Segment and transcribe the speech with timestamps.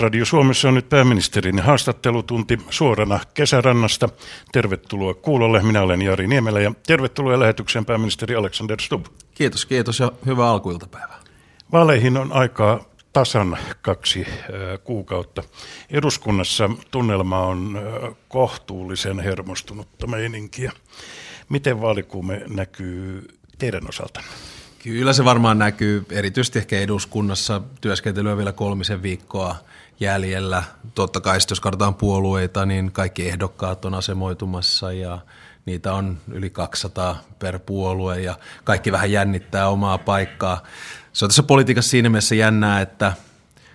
[0.00, 4.08] Radio Suomessa on nyt pääministerin haastattelutunti suorana kesärannasta.
[4.52, 5.62] Tervetuloa kuulolle.
[5.62, 9.06] Minä olen Jari Niemelä ja tervetuloa lähetykseen pääministeri Alexander Stubb.
[9.34, 11.18] Kiitos, kiitos ja hyvää alkuiltapäivää.
[11.72, 14.26] Vaaleihin on aikaa tasan kaksi
[14.84, 15.42] kuukautta.
[15.90, 17.80] Eduskunnassa tunnelma on
[18.28, 20.72] kohtuullisen hermostunutta meininkiä.
[21.48, 23.28] Miten vaalikuume näkyy
[23.58, 24.30] teidän osaltanne?
[24.86, 29.56] Kyllä se varmaan näkyy, erityisesti ehkä eduskunnassa työskentelyä vielä kolmisen viikkoa
[30.00, 30.62] jäljellä.
[30.94, 35.18] Totta kai jos katsotaan puolueita, niin kaikki ehdokkaat on asemoitumassa ja
[35.64, 40.62] niitä on yli 200 per puolue ja kaikki vähän jännittää omaa paikkaa.
[41.12, 43.12] Se on tässä politiikassa siinä mielessä jännää, että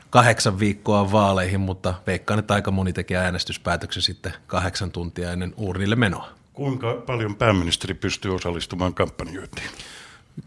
[0.09, 5.95] kahdeksan viikkoa vaaleihin, mutta veikkaan, että aika moni tekee äänestyspäätöksen sitten kahdeksan tuntia ennen urnille
[5.95, 6.29] menoa.
[6.53, 9.69] Kuinka paljon pääministeri pystyy osallistumaan kampanjointiin?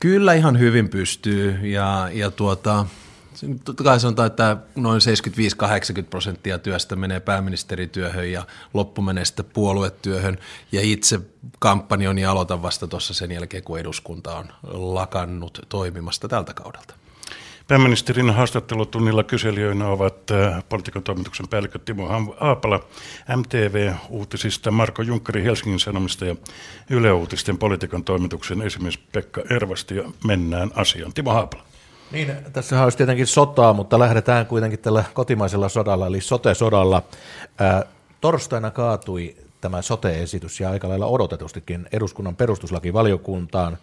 [0.00, 2.86] Kyllä ihan hyvin pystyy ja, ja tuota,
[3.64, 5.00] totta kai sanotaan, että noin
[6.00, 10.38] 75-80 prosenttia työstä menee pääministerityöhön ja loppu menee sitten puoluetyöhön
[10.72, 11.20] ja itse
[11.58, 16.94] kampanjoni aloitan vasta tuossa sen jälkeen, kun eduskunta on lakannut toimimasta tältä kaudelta.
[17.68, 22.08] Pääministerin haastattelutunnilla kyselijöinä ovat äh, politiikan toimituksen päällikkö Timo
[22.40, 22.80] Haapala,
[23.36, 26.36] MTV-uutisista, Marko Junkkari Helsingin Sanomista ja
[26.90, 31.12] Yle Uutisten politiikan toimituksen esimies Pekka Ervasti ja mennään asiaan.
[31.12, 31.64] Timo Haapala.
[32.12, 37.02] Niin, tässä olisi tietenkin sotaa, mutta lähdetään kuitenkin tällä kotimaisella sodalla, eli sote-sodalla.
[37.60, 37.82] Äh,
[38.20, 43.78] torstaina kaatui tämä sote-esitys ja aika lailla odotetustikin eduskunnan perustuslakivaliokuntaan,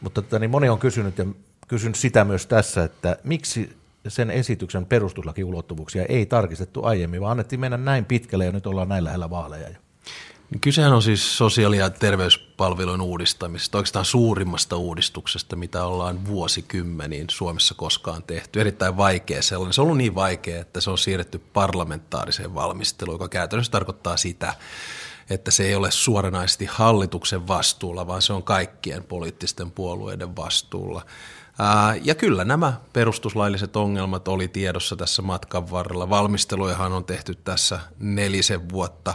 [0.00, 1.24] mutta niin moni on kysynyt ja
[1.72, 3.76] kysyn sitä myös tässä, että miksi
[4.08, 9.04] sen esityksen perustuslakiulottuvuuksia ei tarkistettu aiemmin, vaan annettiin mennä näin pitkälle ja nyt ollaan näin
[9.04, 9.76] lähellä vaaleja jo.
[10.50, 17.74] Niin kysehän on siis sosiaali- ja terveyspalvelujen uudistamisesta, oikeastaan suurimmasta uudistuksesta, mitä ollaan vuosikymmeniin Suomessa
[17.74, 18.60] koskaan tehty.
[18.60, 19.72] Erittäin vaikea sellainen.
[19.72, 24.54] Se on ollut niin vaikea, että se on siirretty parlamentaariseen valmisteluun, joka käytännössä tarkoittaa sitä,
[25.30, 31.06] että se ei ole suoranaisesti hallituksen vastuulla, vaan se on kaikkien poliittisten puolueiden vastuulla.
[32.02, 36.10] Ja kyllä nämä perustuslailliset ongelmat oli tiedossa tässä matkan varrella.
[36.10, 39.14] Valmistelujahan on tehty tässä nelisen vuotta.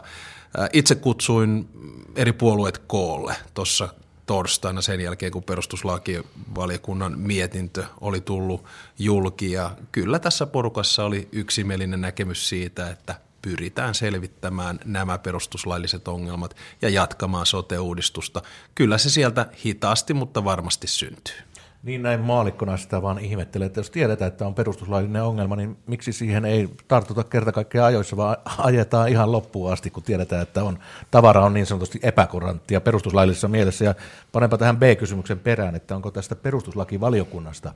[0.74, 1.70] Itse kutsuin
[2.16, 3.90] eri puolueet koolle tuossa
[4.26, 8.66] torstaina sen jälkeen, kun perustuslakivaliokunnan mietintö oli tullut
[9.00, 9.52] julki.
[9.52, 16.90] Ja kyllä tässä porukassa oli yksimielinen näkemys siitä, että pyritään selvittämään nämä perustuslailliset ongelmat ja
[16.90, 18.42] jatkamaan sote-uudistusta.
[18.76, 21.47] Kyllä se sieltä hitaasti, mutta varmasti syntyy.
[21.88, 26.14] Niin näin maalikkona sitä vaan ihmettelee, että jos tiedetään, että on perustuslaillinen ongelma, niin miksi
[26.14, 30.80] siihen ei tartuta kerta kaikkea ajoissa, vaan ajetaan ihan loppuun asti, kun tiedetään, että on,
[31.12, 33.86] tavara on niin sanotusti epäkuranttia perustuslaillisessa mielessä.
[33.86, 33.96] Ja
[34.32, 37.74] panenpa tähän B-kysymyksen perään, että onko tästä perustuslakivaliokunnasta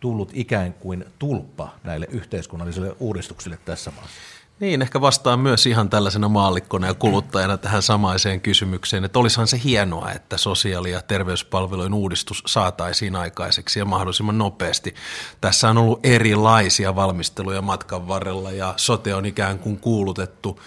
[0.00, 4.35] tullut ikään kuin tulppa näille yhteiskunnallisille uudistuksille tässä maassa?
[4.60, 9.60] Niin, ehkä vastaan myös ihan tällaisena maallikkona ja kuluttajana tähän samaiseen kysymykseen, että olisihan se
[9.64, 14.94] hienoa, että sosiaali- ja terveyspalvelujen uudistus saataisiin aikaiseksi ja mahdollisimman nopeasti.
[15.40, 20.60] Tässä on ollut erilaisia valmisteluja matkan varrella ja sote on ikään kuin kuulutettu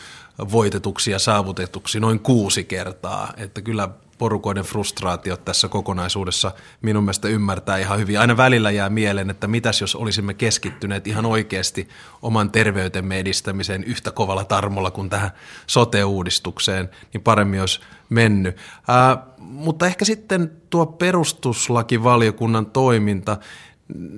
[0.52, 7.78] voitetuksi ja saavutetuksi noin kuusi kertaa, että kyllä porukoiden frustraatiot tässä kokonaisuudessa minun mielestä ymmärtää
[7.78, 8.19] ihan hyvin.
[8.19, 11.90] Aina välillä jää mieleen, että mitäs jos olisimme keskittyneet ihan oikeasti
[12.22, 15.31] oman terveytemme edistämiseen yhtä kovalla tarmolla kuin tähän
[15.68, 17.79] sote-uudistukseen, niin paremmin olisi
[18.09, 18.58] mennyt.
[18.88, 23.38] Ää, mutta ehkä sitten tuo perustuslakivaliokunnan toiminta,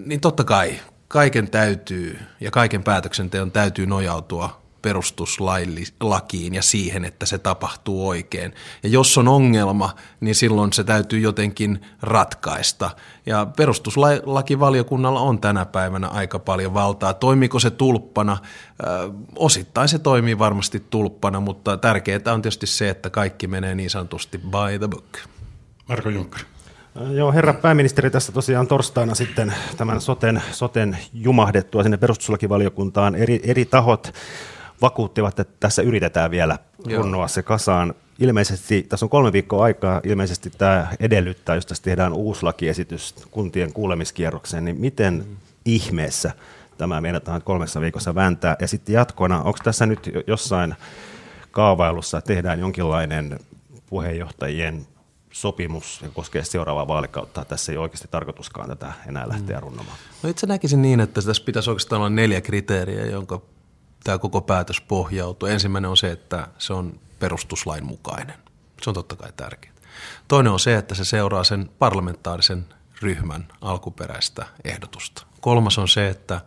[0.05, 7.37] niin totta kai kaiken täytyy ja kaiken päätöksenteon täytyy nojautua perustuslakiin ja siihen, että se
[7.37, 8.53] tapahtuu oikein.
[8.83, 12.91] Ja jos on ongelma, niin silloin se täytyy jotenkin ratkaista.
[13.25, 17.13] Ja perustuslakivaliokunnalla on tänä päivänä aika paljon valtaa.
[17.13, 18.37] Toimiko se tulppana?
[19.35, 24.37] Osittain se toimii varmasti tulppana, mutta tärkeää on tietysti se, että kaikki menee niin sanotusti
[24.37, 25.17] by the book.
[25.89, 26.41] Marko Juncker.
[27.11, 33.65] Joo, herra pääministeri, tässä tosiaan torstaina sitten tämän soten, soten jumahdettua sinne perustuslakivaliokuntaan eri, eri
[33.65, 34.13] tahot
[34.81, 36.59] vakuuttivat, että tässä yritetään vielä
[36.95, 37.93] runnoa se kasaan.
[38.19, 43.73] Ilmeisesti, tässä on kolme viikkoa aikaa, ilmeisesti tämä edellyttää, jos tässä tehdään uusi lakiesitys kuntien
[43.73, 45.35] kuulemiskierrokseen, niin miten mm.
[45.65, 46.31] ihmeessä
[46.77, 48.55] tämä meinataan kolmessa viikossa vääntää?
[48.59, 50.75] Ja sitten jatkona, onko tässä nyt jossain
[51.51, 53.39] kaavailussa, tehdään jonkinlainen
[53.89, 54.87] puheenjohtajien
[55.31, 57.45] sopimus, joka koskee seuraavaa vaalikautta.
[57.45, 59.63] Tässä ei oikeasti tarkoituskaan tätä enää lähteä mm.
[59.63, 59.97] runnomaan.
[60.23, 63.41] No itse näkisin niin, että tässä pitäisi oikeastaan olla neljä kriteeriä, jonka
[64.03, 65.49] tämä koko päätös pohjautuu.
[65.49, 68.35] Ensimmäinen on se, että se on perustuslain mukainen.
[68.81, 69.73] Se on totta kai tärkeää.
[70.27, 72.65] Toinen on se, että se seuraa sen parlamentaarisen
[73.01, 75.25] ryhmän alkuperäistä ehdotusta.
[75.41, 76.41] Kolmas on se, että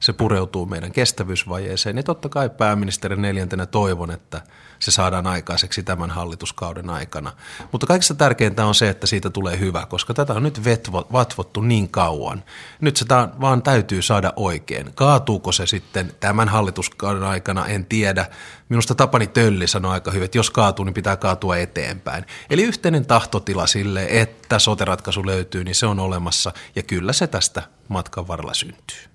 [0.00, 1.96] se pureutuu meidän kestävyysvajeeseen.
[1.96, 4.42] Ja totta kai pääministerin neljäntenä toivon, että
[4.78, 7.32] se saadaan aikaiseksi tämän hallituskauden aikana.
[7.72, 11.60] Mutta kaikista tärkeintä on se, että siitä tulee hyvä, koska tätä on nyt vetvo, vatvottu
[11.60, 12.44] niin kauan.
[12.80, 13.04] Nyt se
[13.40, 14.94] vaan täytyy saada oikein.
[14.94, 18.26] Kaatuuko se sitten tämän hallituskauden aikana, en tiedä.
[18.68, 22.24] Minusta Tapani Tölli sanoi aika hyvin, että jos kaatuu, niin pitää kaatua eteenpäin.
[22.50, 27.62] Eli yhteinen tahtotila sille, että soteratkaisu löytyy, niin se on olemassa ja kyllä se tästä
[27.88, 29.07] matkan varrella syntyy.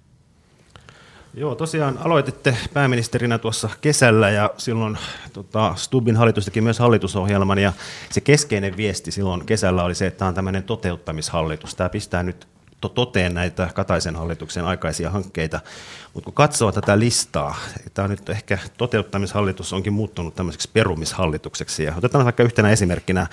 [1.35, 4.97] Joo, tosiaan aloititte pääministerinä tuossa kesällä ja silloin
[5.33, 7.74] tota, Stubbin hallitus teki myös hallitusohjelman ja
[8.09, 11.75] se keskeinen viesti silloin kesällä oli se, että tämä on tämmöinen toteuttamishallitus.
[11.75, 12.47] Tämä pistää nyt
[12.89, 15.59] toteen näitä Kataisen hallituksen aikaisia hankkeita.
[16.13, 17.56] Mutta kun katsoo tätä listaa,
[17.94, 21.83] tämä on nyt ehkä toteuttamishallitus onkin muuttunut tämmöiseksi perumishallitukseksi.
[21.83, 23.27] Ja otetaan vaikka yhtenä esimerkkinä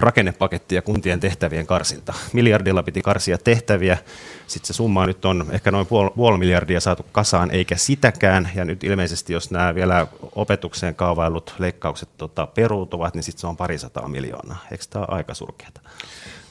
[0.00, 2.14] rakennepaketti ja kuntien tehtävien karsinta.
[2.32, 3.98] Miljardilla piti karsia tehtäviä,
[4.46, 8.50] sitten se summa nyt on ehkä noin puoli, puoli miljardia saatu kasaan, eikä sitäkään.
[8.54, 13.56] Ja nyt ilmeisesti, jos nämä vielä opetukseen kaavailut leikkaukset tota, peruutuvat, niin sitten se on
[13.56, 14.66] parisataa miljoonaa.
[14.70, 15.80] Eikö tämä ole aika surkeata?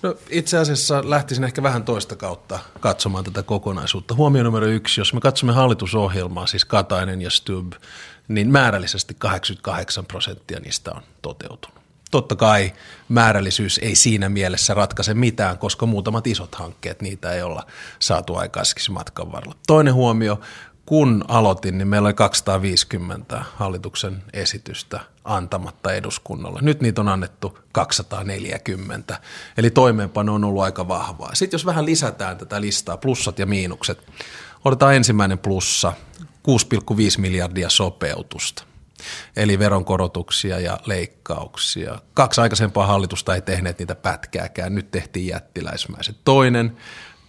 [0.03, 4.15] No, itse asiassa lähtisin ehkä vähän toista kautta katsomaan tätä kokonaisuutta.
[4.15, 7.73] Huomio numero yksi, jos me katsomme hallitusohjelmaa, siis Katainen ja Stubb,
[8.27, 11.81] niin määrällisesti 88 prosenttia niistä on toteutunut.
[12.11, 12.73] Totta kai
[13.09, 17.65] määrällisyys ei siinä mielessä ratkaise mitään, koska muutamat isot hankkeet, niitä ei olla
[17.99, 19.55] saatu aikaiseksi matkan varrella.
[19.67, 20.39] Toinen huomio,
[20.85, 26.59] kun aloitin, niin meillä oli 250 hallituksen esitystä antamatta eduskunnalle.
[26.61, 29.19] Nyt niitä on annettu 240,
[29.57, 31.35] eli toimeenpano on ollut aika vahvaa.
[31.35, 34.07] Sitten jos vähän lisätään tätä listaa, plussat ja miinukset,
[34.65, 36.25] otetaan ensimmäinen plussa, 6,5
[37.17, 38.63] miljardia sopeutusta
[39.35, 41.99] eli veronkorotuksia ja leikkauksia.
[42.13, 46.17] Kaksi aikaisempaa hallitusta ei tehneet niitä pätkääkään, nyt tehtiin jättiläismäiset.
[46.23, 46.77] Toinen,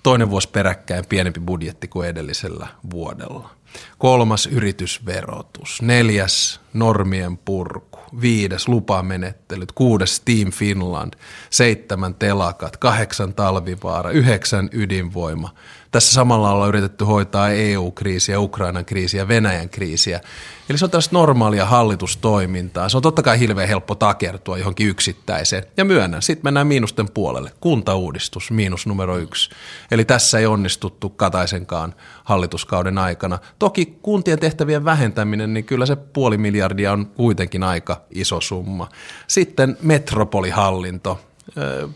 [0.02, 3.50] toinen vuosi peräkkäin pienempi budjetti kuin edellisellä vuodella.
[3.98, 11.12] Kolmas yritysverotus, neljäs normien purku, viides lupamenettelyt, kuudes Team Finland,
[11.50, 15.54] seitsemän telakat, kahdeksan talvivaara, yhdeksän ydinvoima.
[15.92, 20.20] Tässä samalla ollaan yritetty hoitaa EU-kriisiä, Ukrainan kriisiä, Venäjän kriisiä.
[20.68, 22.88] Eli se on tällaista normaalia hallitustoimintaa.
[22.88, 25.64] Se on totta kai hilveän helppo takertua johonkin yksittäiseen.
[25.76, 27.52] Ja myönnän, sitten mennään miinusten puolelle.
[27.60, 29.50] Kuntauudistus, miinus numero yksi.
[29.90, 33.38] Eli tässä ei onnistuttu Kataisenkaan hallituskauden aikana.
[33.58, 38.88] Toki kuntien tehtävien vähentäminen, niin kyllä se puoli miljardia on kuitenkin aika iso summa.
[39.26, 41.20] Sitten metropolihallinto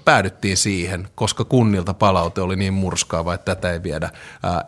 [0.05, 4.11] päädyttiin siihen, koska kunnilta palaute oli niin murskaava, että tätä ei viedä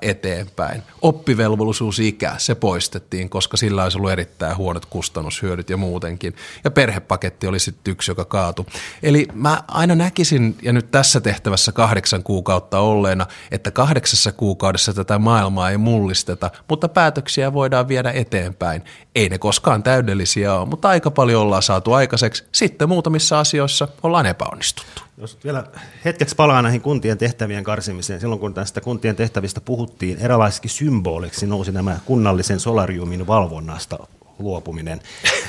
[0.03, 0.83] eteenpäin.
[1.03, 6.37] Oppivelvollisuusikä, se poistettiin, koska sillä olisi ollut erittäin huonot kustannushyödyt ja muutenkin.
[6.65, 8.67] Ja perhepaketti oli sitten yksi, joka kaatu.
[9.03, 15.19] Eli mä aina näkisin, ja nyt tässä tehtävässä kahdeksan kuukautta olleena, että kahdeksassa kuukaudessa tätä
[15.19, 18.85] maailmaa ei mullisteta, mutta päätöksiä voidaan viedä eteenpäin.
[19.15, 22.45] Ei ne koskaan täydellisiä ole, mutta aika paljon ollaan saatu aikaiseksi.
[22.53, 24.27] Sitten muutamissa asioissa ollaan
[24.69, 25.03] epäonnistuttu.
[25.19, 25.65] Jos vielä
[26.05, 28.21] hetkeksi palaa näihin kuntien tehtävien karsimiseen.
[28.21, 33.99] Silloin kun tästä kuntien tehtävistä puhuttiin, eräänlaisiksi symboliksi nousi nämä kunnallisen solariumin valvonnasta
[34.39, 35.01] luopuminen,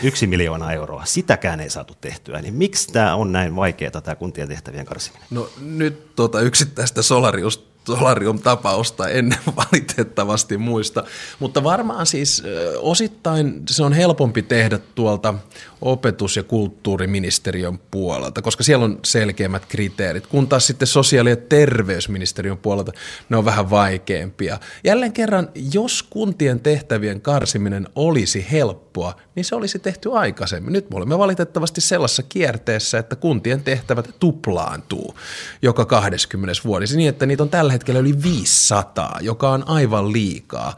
[0.03, 1.05] yksi miljoona euroa.
[1.05, 2.41] Sitäkään ei saatu tehtyä.
[2.41, 5.27] Niin miksi tämä on näin vaikeaa, tämä kuntien tehtävien karsiminen?
[5.31, 11.03] No nyt tuota yksittäistä solariusta Solarium-tapausta en valitettavasti muista,
[11.39, 12.43] mutta varmaan siis
[12.77, 15.33] osittain se on helpompi tehdä tuolta
[15.81, 22.57] opetus- ja kulttuuriministeriön puolelta, koska siellä on selkeämmät kriteerit, kun taas sitten sosiaali- ja terveysministeriön
[22.57, 22.91] puolelta
[23.29, 24.59] ne on vähän vaikeampia.
[24.83, 30.73] Jälleen kerran, jos kuntien tehtävien karsiminen olisi helppoa, niin se olisi tehty aikaisemmin.
[30.73, 35.15] Nyt me olemme valitettavasti sellaisessa kierteessä, että kuntien tehtävät tuplaantuu
[35.61, 40.75] joka 20 vuodessa niin, että niitä on tällä hetkellä yli 500, joka on aivan liikaa.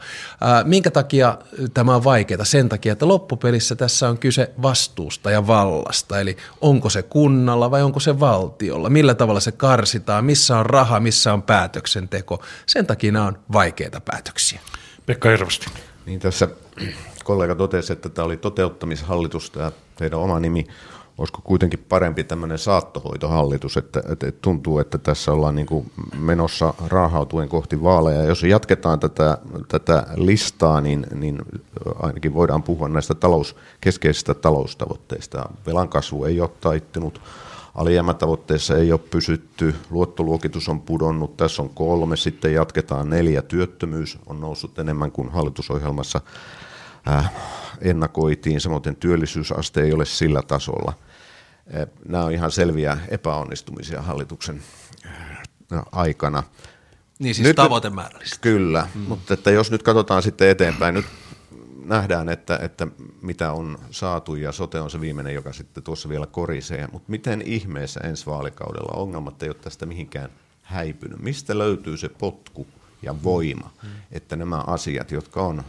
[0.64, 1.38] minkä takia
[1.74, 2.44] tämä on vaikeaa?
[2.44, 7.82] Sen takia, että loppupelissä tässä on kyse vastuusta ja vallasta, eli onko se kunnalla vai
[7.82, 12.42] onko se valtiolla, millä tavalla se karsitaan, missä on raha, missä on päätöksenteko.
[12.66, 14.60] Sen takia nämä on vaikeita päätöksiä.
[15.06, 15.66] Pekka Hirvosti.
[16.06, 16.48] Niin tässä
[17.24, 20.66] kollega totesi, että tämä oli toteuttamishallitus, tämä teidän oma nimi.
[21.18, 27.48] Olisiko kuitenkin parempi tämmöinen saattohoitohallitus, että, että tuntuu, että tässä ollaan niin kuin menossa raahautuen
[27.48, 28.24] kohti vaaleja.
[28.24, 29.38] Jos jatketaan tätä,
[29.68, 31.38] tätä listaa, niin, niin
[32.02, 35.48] ainakin voidaan puhua näistä talous, keskeisistä taloustavoitteista.
[35.66, 37.20] Velan kasvu ei ole taittunut,
[37.74, 44.40] alijäämätavoitteessa ei ole pysytty, luottoluokitus on pudonnut, tässä on kolme, sitten jatketaan neljä, työttömyys on
[44.40, 46.20] noussut enemmän kuin hallitusohjelmassa
[47.08, 47.32] Äh,
[47.82, 50.92] ennakoitiin, samoin työllisyysaste ei ole sillä tasolla.
[51.76, 54.62] Äh, nämä on ihan selviä epäonnistumisia hallituksen
[55.06, 56.42] äh, aikana.
[57.18, 58.38] Niin siis nyt, tavoitemäärällisesti.
[58.40, 59.00] Kyllä, mm.
[59.00, 61.06] mutta että jos nyt katsotaan sitten eteenpäin, nyt
[61.84, 62.86] nähdään, että, että
[63.22, 67.42] mitä on saatu ja sote on se viimeinen, joka sitten tuossa vielä korisee, mutta miten
[67.42, 70.30] ihmeessä ensi vaalikaudella ongelmat ei ole tästä mihinkään
[70.62, 71.22] häipynyt?
[71.22, 72.66] Mistä löytyy se potku
[73.02, 73.88] ja voima, mm.
[74.12, 75.64] että nämä asiat, jotka on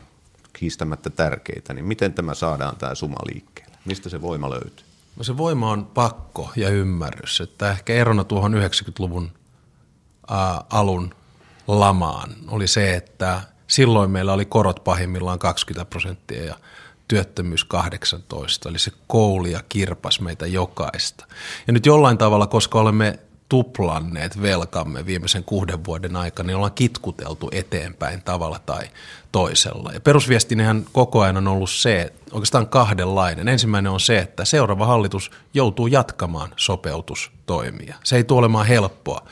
[0.53, 3.77] kiistämättä tärkeitä, niin miten tämä saadaan tämä suma liikkeelle?
[3.85, 4.85] Mistä se voima löytyy?
[5.15, 9.31] No se voima on pakko ja ymmärrys, että ehkä erona tuohon 90-luvun
[10.29, 11.15] ää, alun
[11.67, 16.55] lamaan oli se, että silloin meillä oli korot pahimmillaan 20 prosenttia ja
[17.07, 21.25] työttömyys 18, eli se kouli ja kirpas meitä jokaista.
[21.67, 23.19] Ja nyt jollain tavalla, koska olemme
[23.53, 28.83] tuplanneet velkamme viimeisen kuuden vuoden aikana, niin ollaan kitkuteltu eteenpäin tavalla tai
[29.31, 29.91] toisella.
[29.93, 33.47] Ja perusviestinehän koko ajan on ollut se, oikeastaan kahdenlainen.
[33.47, 37.95] Ensimmäinen on se, että seuraava hallitus joutuu jatkamaan sopeutustoimia.
[38.03, 39.27] Se ei tule olemaan helppoa.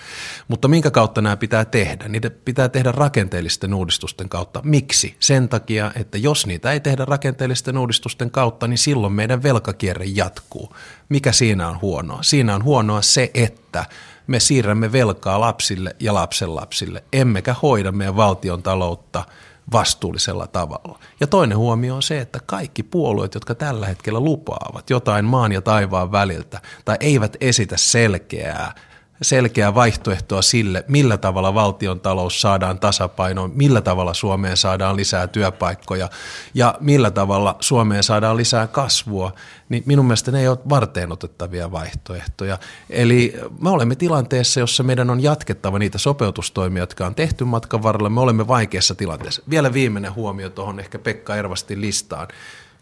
[0.48, 2.08] Mutta minkä kautta nämä pitää tehdä?
[2.08, 4.62] Niitä pitää tehdä rakenteellisten uudistusten kautta.
[4.64, 5.16] Miksi?
[5.20, 10.76] Sen takia, että jos niitä ei tehdä rakenteellisten uudistusten kautta, niin silloin meidän velkakierre jatkuu.
[11.10, 12.24] Mikä siinä on huonoa?
[12.24, 13.86] Siinä on huonoa se, että
[14.32, 19.24] me siirrämme velkaa lapsille ja lapsenlapsille, emmekä hoida meidän valtion taloutta–
[19.72, 21.00] vastuullisella tavalla.
[21.20, 25.62] Ja toinen huomio on se, että kaikki puolueet, jotka tällä hetkellä lupaavat jotain maan ja
[25.62, 28.76] taivaan väliltä tai eivät esitä selkeää
[29.22, 36.10] selkeää vaihtoehtoa sille, millä tavalla valtion talous saadaan tasapainoon, millä tavalla Suomeen saadaan lisää työpaikkoja
[36.54, 39.34] ja millä tavalla Suomeen saadaan lisää kasvua,
[39.70, 42.58] niin minun mielestä ne ei ole varteen otettavia vaihtoehtoja.
[42.90, 48.10] Eli me olemme tilanteessa, jossa meidän on jatkettava niitä sopeutustoimia, jotka on tehty matkan varrella.
[48.10, 49.44] Me olemme vaikeassa tilanteessa.
[49.50, 52.28] Vielä viimeinen huomio tuohon ehkä Pekka Ervasti listaan.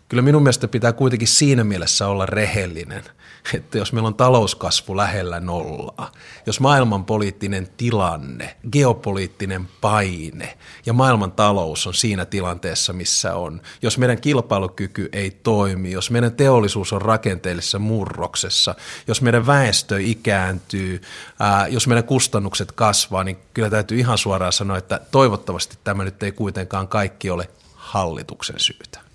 [0.10, 3.04] Kyllä minun mielestä pitää kuitenkin siinä mielessä olla rehellinen–
[3.54, 6.12] että jos meillä on talouskasvu lähellä nollaa,
[6.46, 14.22] jos maailmanpoliittinen tilanne, geopoliittinen paine ja maailman talous on siinä tilanteessa, missä on, jos meidän
[14.22, 18.76] kilpailukyky ei toimi, jos meidän teollisuus on rakenteellisessa murroksessa,
[19.08, 21.02] jos meidän väestö ikääntyy,
[21.40, 26.24] ää, jos meidän kustannukset kasvaa, niin kyllä täytyy ihan suoraan sanoa, että toivottavasti tämä nyt
[26.24, 29.09] ei kuitenkaan kaikki ole hallituksen syytä.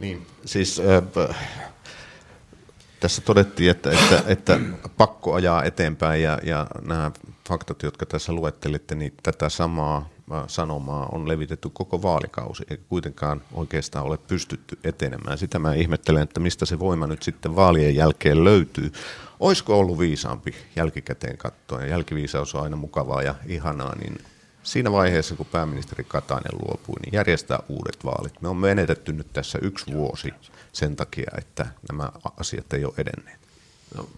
[0.00, 1.36] Niin, siis äh,
[3.00, 4.60] tässä todettiin, että, että, että
[4.96, 7.10] pakko ajaa eteenpäin ja, ja nämä
[7.48, 10.08] faktat, jotka tässä luettelitte, niin tätä samaa
[10.46, 15.38] sanomaa on levitetty koko vaalikausi, eikä kuitenkaan oikeastaan ole pystytty etenemään.
[15.38, 18.92] Sitä mä ihmettelen, että mistä se voima nyt sitten vaalien jälkeen löytyy.
[19.40, 24.18] Olisiko ollut viisaampi jälkikäteen katsoa, ja jälkiviisaus on aina mukavaa ja ihanaa, niin
[24.62, 28.42] siinä vaiheessa, kun pääministeri Katainen luopui, niin järjestää uudet vaalit.
[28.42, 30.34] Me on menetetty nyt tässä yksi vuosi
[30.72, 32.08] sen takia, että nämä
[32.40, 33.40] asiat ei ole edenneet.
[33.96, 34.08] No,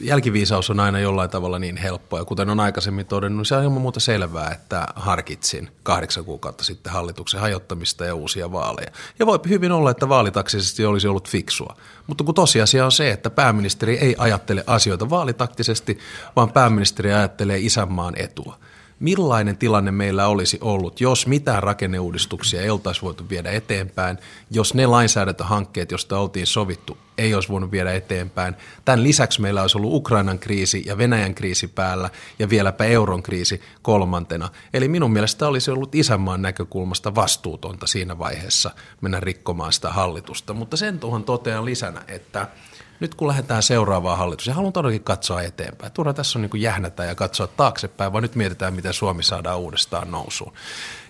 [0.00, 3.82] jälkiviisaus on aina jollain tavalla niin helppoa, ja kuten on aikaisemmin todennut, se on ilman
[3.82, 8.90] muuta selvää, että harkitsin kahdeksan kuukautta sitten hallituksen hajottamista ja uusia vaaleja.
[9.18, 11.76] Ja voi hyvin olla, että vaalitaksisesti olisi ollut fiksua.
[12.06, 15.98] Mutta kun tosiasia on se, että pääministeri ei ajattele asioita vaalitaktisesti,
[16.36, 18.58] vaan pääministeri ajattelee isänmaan etua
[19.00, 24.18] millainen tilanne meillä olisi ollut, jos mitään rakenneuudistuksia ei oltaisi voitu viedä eteenpäin,
[24.50, 28.54] jos ne lainsäädäntöhankkeet, joista oltiin sovittu, ei olisi voinut viedä eteenpäin.
[28.84, 33.60] Tämän lisäksi meillä olisi ollut Ukrainan kriisi ja Venäjän kriisi päällä ja vieläpä euron kriisi
[33.82, 34.48] kolmantena.
[34.74, 40.54] Eli minun mielestä olisi ollut isänmaan näkökulmasta vastuutonta siinä vaiheessa mennä rikkomaan sitä hallitusta.
[40.54, 42.46] Mutta sen tuohon totean lisänä, että–
[43.00, 45.92] nyt kun lähdetään seuraavaan hallitukseen, haluan todellakin katsoa eteenpäin.
[45.92, 50.10] Turha tässä on niin jähnätä ja katsoa taaksepäin, vaan nyt mietitään, miten Suomi saadaan uudestaan
[50.10, 50.52] nousuun.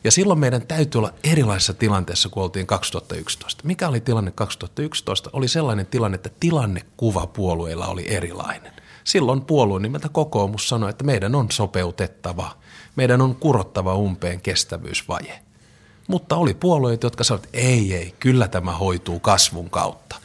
[0.05, 3.63] Ja silloin meidän täytyy olla erilaisessa tilanteessa kuin oltiin 2011.
[3.67, 5.31] Mikä oli tilanne 2011?
[5.33, 8.73] Oli sellainen tilanne, että tilannekuva puolueilla oli erilainen.
[9.05, 12.51] Silloin puolueen nimeltä kokoomus sanoi, että meidän on sopeutettava,
[12.97, 15.39] meidän on kurottava umpeen kestävyysvaje.
[16.09, 20.17] Mutta oli puolueet, jotka sanoivat, että ei, ei, kyllä tämä hoituu kasvun kautta.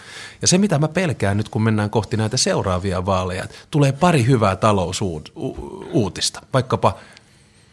[0.44, 4.56] Ja se, mitä mä pelkään nyt, kun mennään kohti näitä seuraavia vaaleja, tulee pari hyvää
[4.56, 6.42] talousuutista.
[6.54, 6.98] Vaikkapa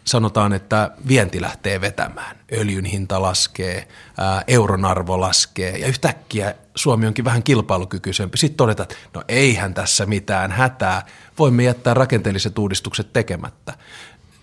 [0.04, 7.06] sanotaan, että vienti lähtee vetämään, öljyn hinta laskee, ää, euron arvo laskee ja yhtäkkiä Suomi
[7.06, 8.38] onkin vähän kilpailukykyisempi.
[8.38, 11.06] Sitten todetaan, että no eihän tässä mitään hätää,
[11.38, 13.74] voimme jättää rakenteelliset uudistukset tekemättä.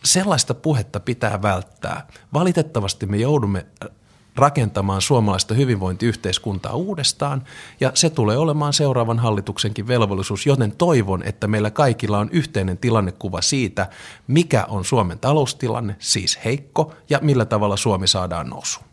[0.03, 2.07] Sellaista puhetta pitää välttää.
[2.33, 3.65] Valitettavasti me joudumme
[4.37, 7.43] rakentamaan suomalaista hyvinvointiyhteiskuntaa uudestaan,
[7.79, 13.41] ja se tulee olemaan seuraavan hallituksenkin velvollisuus, joten toivon, että meillä kaikilla on yhteinen tilannekuva
[13.41, 13.87] siitä,
[14.27, 18.85] mikä on Suomen taloustilanne, siis heikko, ja millä tavalla Suomi saadaan nousuun.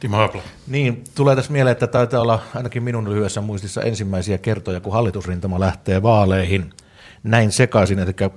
[0.00, 0.42] Timo Haapla.
[0.66, 5.60] Niin, tulee tässä mieleen, että taitaa olla ainakin minun lyhyessä muistissa ensimmäisiä kertoja, kun hallitusrintama
[5.60, 6.70] lähtee vaaleihin–
[7.22, 8.30] näin sekaisin, että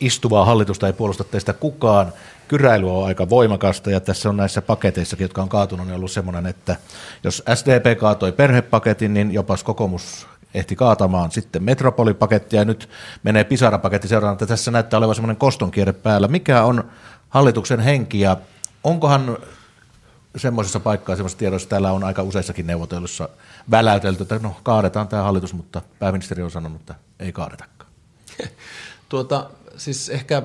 [0.00, 2.12] istuvaa hallitusta ei puolusta teistä kukaan.
[2.48, 6.46] Kyräily on aika voimakasta ja tässä on näissä paketeissakin, jotka on kaatunut, niin ollut semmoinen,
[6.46, 6.76] että
[7.24, 12.88] jos SDP kaatoi perhepaketin, niin jopa kokoomus ehti kaatamaan sitten metropolipakettia ja nyt
[13.22, 16.28] menee Pisara-paketti seuraavana, että tässä näyttää olevan semmoinen kostonkierre päällä.
[16.28, 16.84] Mikä on
[17.28, 18.36] hallituksen henki ja
[18.84, 19.38] onkohan
[20.36, 23.28] semmoisessa paikkaa, semmoisessa tiedossa, täällä on aika useissakin neuvotelussa
[23.70, 27.90] väläytelty, että no kaadetaan tämä hallitus, mutta pääministeri on sanonut, että ei kaadetakaan.
[29.08, 30.42] Tuota, siis ehkä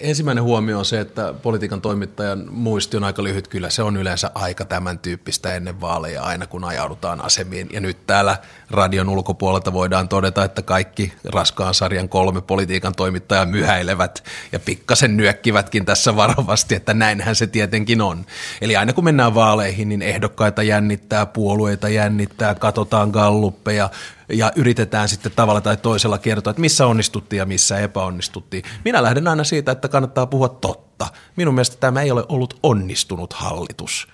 [0.00, 3.48] Ensimmäinen huomio on se, että politiikan toimittajan muisti on aika lyhyt.
[3.48, 7.68] Kyllä se on yleensä aika tämän tyyppistä ennen vaaleja, aina kun ajaudutaan asemiin.
[7.72, 8.36] Ja nyt täällä
[8.70, 15.84] radion ulkopuolelta voidaan todeta, että kaikki raskaan sarjan kolme politiikan toimittajaa myhäilevät ja pikkasen nyökkivätkin
[15.84, 18.26] tässä varovasti, että näinhän se tietenkin on.
[18.60, 23.90] Eli aina kun mennään vaaleihin, niin ehdokkaita jännittää, puolueita jännittää, katsotaan galluppeja,
[24.32, 28.64] ja yritetään sitten tavalla tai toisella kertoa, että missä onnistuttiin ja missä epäonnistuttiin.
[28.84, 31.06] Minä lähden aina siitä, että kannattaa puhua totta.
[31.36, 34.08] Minun mielestä tämä ei ole ollut onnistunut hallitus.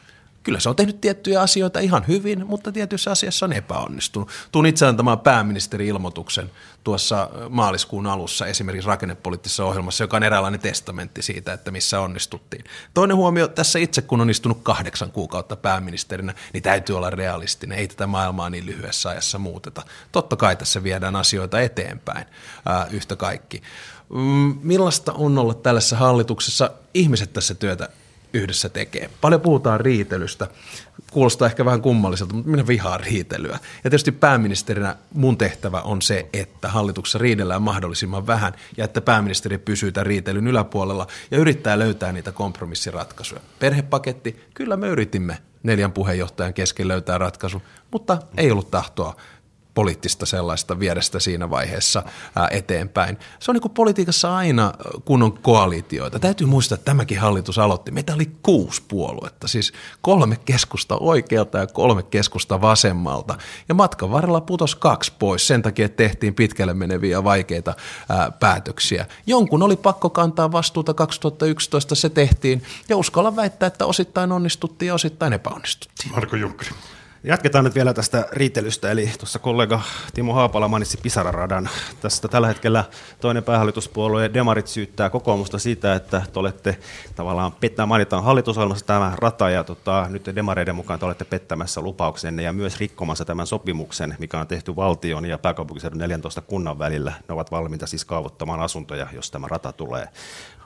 [0.49, 4.28] Kyllä se on tehnyt tiettyjä asioita ihan hyvin, mutta tietyissä asiassa on epäonnistunut.
[4.52, 6.50] Tuun itse antamaan pääministeri-ilmoituksen
[6.85, 12.64] tuossa maaliskuun alussa esimerkiksi rakennepoliittisessa ohjelmassa, joka on eräänlainen testamentti siitä, että missä onnistuttiin.
[12.95, 17.78] Toinen huomio, tässä itse kun on istunut kahdeksan kuukautta pääministerinä, niin täytyy olla realistinen.
[17.78, 19.83] Ei tätä maailmaa niin lyhyessä ajassa muuteta.
[20.12, 22.26] Totta kai tässä viedään asioita eteenpäin
[22.67, 23.62] ää, yhtä kaikki.
[24.09, 26.71] Mm, millaista on olla tällaisessa hallituksessa?
[26.95, 27.88] Ihmiset tässä työtä
[28.32, 29.11] yhdessä tekee.
[29.20, 30.49] Paljon puhutaan riitelystä.
[31.11, 33.52] Kuulostaa ehkä vähän kummalliselta, mutta minä vihaan riitelyä.
[33.52, 39.58] Ja tietysti pääministerinä mun tehtävä on se, että hallituksessa riidellään mahdollisimman vähän ja että pääministeri
[39.58, 43.40] pysyy tämän riitelyn yläpuolella ja yrittää löytää niitä kompromissiratkaisuja.
[43.58, 49.16] Perhepaketti, kyllä me yritimme neljän puheenjohtajan kesken löytää ratkaisu, mutta ei ollut tahtoa
[49.75, 52.03] poliittista sellaista viedä sitä siinä vaiheessa
[52.51, 53.19] eteenpäin.
[53.41, 54.73] Se on niin kuin politiikassa aina,
[55.05, 56.19] kun on koalitioita.
[56.19, 57.91] Täytyy muistaa, että tämäkin hallitus aloitti.
[57.91, 63.39] Meitä oli kuusi puoluetta, siis kolme keskusta oikealta ja kolme keskusta vasemmalta.
[63.69, 67.75] Ja matkan varrella putos kaksi pois sen takia, että tehtiin pitkälle meneviä vaikeita
[68.09, 69.07] ää, päätöksiä.
[69.26, 72.63] Jonkun oli pakko kantaa vastuuta 2011, se tehtiin.
[72.89, 76.13] Ja uskallan väittää, että osittain onnistuttiin ja osittain epäonnistuttiin.
[76.13, 76.71] Marko Junkkari.
[77.25, 79.81] Jatketaan nyt vielä tästä riitelystä, eli tuossa kollega
[80.15, 81.69] Timo Haapala mainitsi Pisara-radan.
[82.00, 82.85] Tästä tällä hetkellä
[83.21, 86.78] toinen päähallituspuolue Demarit syyttää kokoomusta siitä, että te olette
[87.17, 92.43] tavallaan pettää, mainitaan hallitusohjelmassa tämä rata, ja tota, nyt Demareiden mukaan te olette pettämässä lupauksenne
[92.43, 97.13] ja myös rikkomassa tämän sopimuksen, mikä on tehty valtion ja pääkaupunkiseudun 14 kunnan välillä.
[97.28, 100.09] Ne ovat valmiita siis kaavoittamaan asuntoja, jos tämä rata tulee.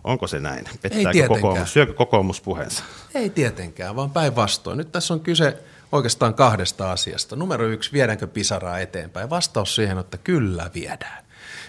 [0.04, 0.64] Onko se näin?
[0.82, 1.72] Pettääkö kokoomus?
[1.72, 2.84] Syökö kokoomus puheensa?
[3.14, 4.78] Ei tietenkään, vaan päinvastoin.
[4.78, 5.58] Nyt tässä on kyse
[5.92, 7.36] oikeastaan kahdesta asiasta.
[7.36, 9.30] Numero yksi, viedäänkö Pisaraa eteenpäin?
[9.30, 11.24] Vastaus siihen, että kyllä viedään.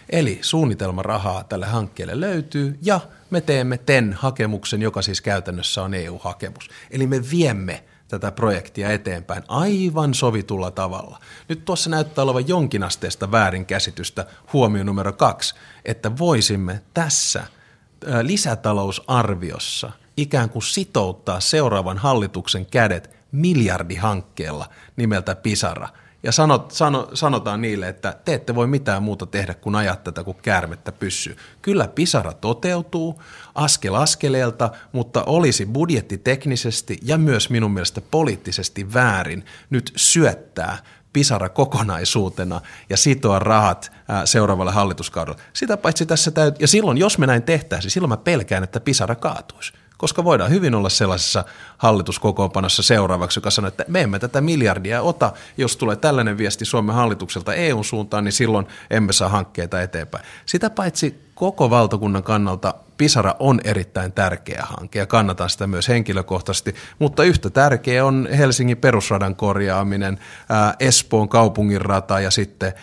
[0.10, 6.70] Eli suunnitelma rahaa tälle hankkeelle löytyy ja me teemme TEN-hakemuksen, joka siis käytännössä on EU-hakemus.
[6.92, 11.20] Eli me viemme tätä projektia eteenpäin aivan sovitulla tavalla.
[11.50, 15.56] Nyt tuossa näyttää olevan jonkinasteista väärinkäsitystä huomio numero kaksi,
[15.86, 17.44] että voisimme tässä
[18.22, 25.90] lisätalousarviossa ikään kuin sitouttaa seuraavan hallituksen kädet miljardihankkeella nimeltä Pisara.
[26.24, 30.24] Ja sanot, sano, sanotaan niille, että te ette voi mitään muuta tehdä kuin ajat tätä,
[30.24, 31.38] kun käärmettä pyssyy.
[31.62, 33.22] Kyllä Pisara toteutuu
[33.56, 40.78] askel askeleelta, mutta olisi budjettiteknisesti ja myös minun mielestä poliittisesti väärin nyt syöttää
[41.14, 43.92] Pisara kokonaisuutena ja sitoa rahat
[44.26, 45.42] seuraavalle hallituskaudelle.
[45.54, 49.16] Sitä paitsi tässä täytyy, ja silloin jos me näin tehtäisiin, silloin mä pelkään, että Pisara
[49.16, 51.44] kaatuisi koska voidaan hyvin olla sellaisessa
[51.78, 56.96] hallituskokoonpanossa seuraavaksi, joka sanoo, että me emme tätä miljardia ota, jos tulee tällainen viesti Suomen
[56.96, 60.26] hallitukselta EUn suuntaan, niin silloin emme saa hankkeita eteenpäin.
[60.46, 66.76] Sitä paitsi koko valtakunnan kannalta Pisara on erittäin tärkeä hanke ja kannatan sitä myös henkilökohtaisesti,
[67.00, 70.20] mutta yhtä tärkeä on Helsingin perusradan korjaaminen,
[70.80, 72.74] Espoon kaupungin rata ja sitten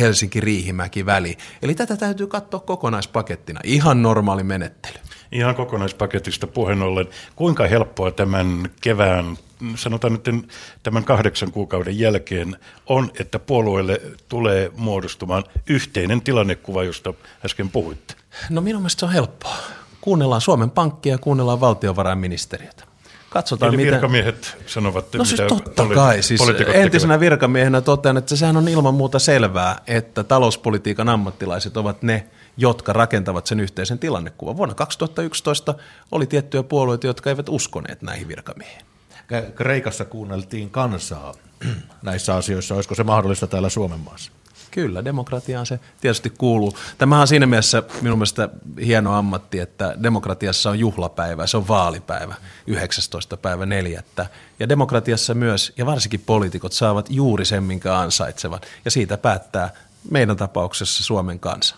[0.00, 1.36] Helsinki-Riihimäki väli.
[1.62, 4.94] Eli tätä täytyy katsoa kokonaispakettina, ihan normaali menettely.
[5.32, 9.36] Ihan kokonaispaketista puheen ollen, kuinka helppoa tämän kevään,
[9.74, 10.48] sanotaan nyt
[10.82, 18.14] tämän kahdeksan kuukauden jälkeen on, että puolueelle tulee muodostumaan yhteinen tilannekuva, josta äsken puhuitte?
[18.50, 19.56] No minun mielestä se on helppoa.
[20.00, 22.84] Kuunnellaan Suomen Pankkia ja kuunnellaan valtiovarainministeriötä.
[23.30, 26.22] Katsotaan, Eli virkamiehet sanovat, no siis totta poli- kai.
[26.22, 27.20] Siis entisenä tekevät.
[27.20, 33.46] virkamiehenä totean, että sehän on ilman muuta selvää, että talouspolitiikan ammattilaiset ovat ne, jotka rakentavat
[33.46, 34.56] sen yhteisen tilannekuvan.
[34.56, 35.74] Vuonna 2011
[36.12, 38.82] oli tiettyjä puolueita, jotka eivät uskoneet näihin virkamiehiin.
[39.54, 41.34] Kreikassa kuunneltiin kansaa
[42.02, 42.74] näissä asioissa.
[42.74, 44.32] Olisiko se mahdollista täällä Suomen maassa?
[44.70, 46.78] Kyllä, demokratiaan se tietysti kuuluu.
[46.98, 48.48] Tämähän on siinä mielessä minun mielestä
[48.84, 52.34] hieno ammatti, että demokratiassa on juhlapäivä, se on vaalipäivä
[52.66, 53.36] 19.
[53.36, 54.02] päivä 4.
[54.60, 58.66] Ja demokratiassa myös, ja varsinkin poliitikot saavat juuri sen, minkä ansaitsevat.
[58.84, 59.70] Ja siitä päättää
[60.10, 61.76] meidän tapauksessa Suomen kansa.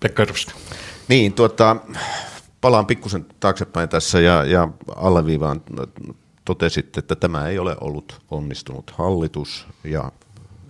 [0.00, 0.54] Pekka Ervasti.
[1.08, 1.76] Niin, tuota,
[2.60, 5.62] palaan pikkusen taaksepäin tässä ja, ja alleviivaan
[6.44, 10.12] totesit, että tämä ei ole ollut onnistunut hallitus ja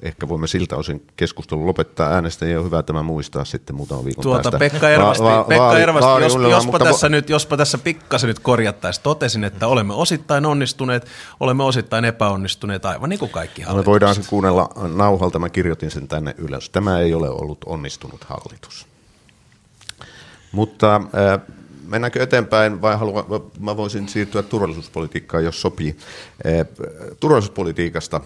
[0.03, 2.59] ehkä voimme siltä osin keskustelun lopettaa äänestäjiä.
[2.59, 4.59] On hyvä tämä muistaa sitten muutaman viikon tuota, päästä.
[4.59, 6.85] Pekka Ervasti, va- va- Pekka vaali, Ervasti vaali, jos, jospa, mutta...
[6.85, 9.03] tässä nyt, jospa tässä pikkasen nyt korjattaisiin.
[9.03, 11.07] Totesin, että olemme osittain onnistuneet,
[11.41, 13.87] olemme osittain epäonnistuneet, aivan niin kuin kaikki hallitukset.
[13.87, 16.71] Me voidaan se kuunnella nauhalta, mä kirjoitin sen tänne ylös.
[16.71, 18.87] Tämä ei ole ollut onnistunut hallitus.
[20.53, 23.25] Mutta äh, mennäänkö eteenpäin vai haluan,
[23.61, 25.97] mä voisin siirtyä turvallisuuspolitiikkaan, jos sopii.
[27.21, 28.21] Turvallisuuspolitiikasta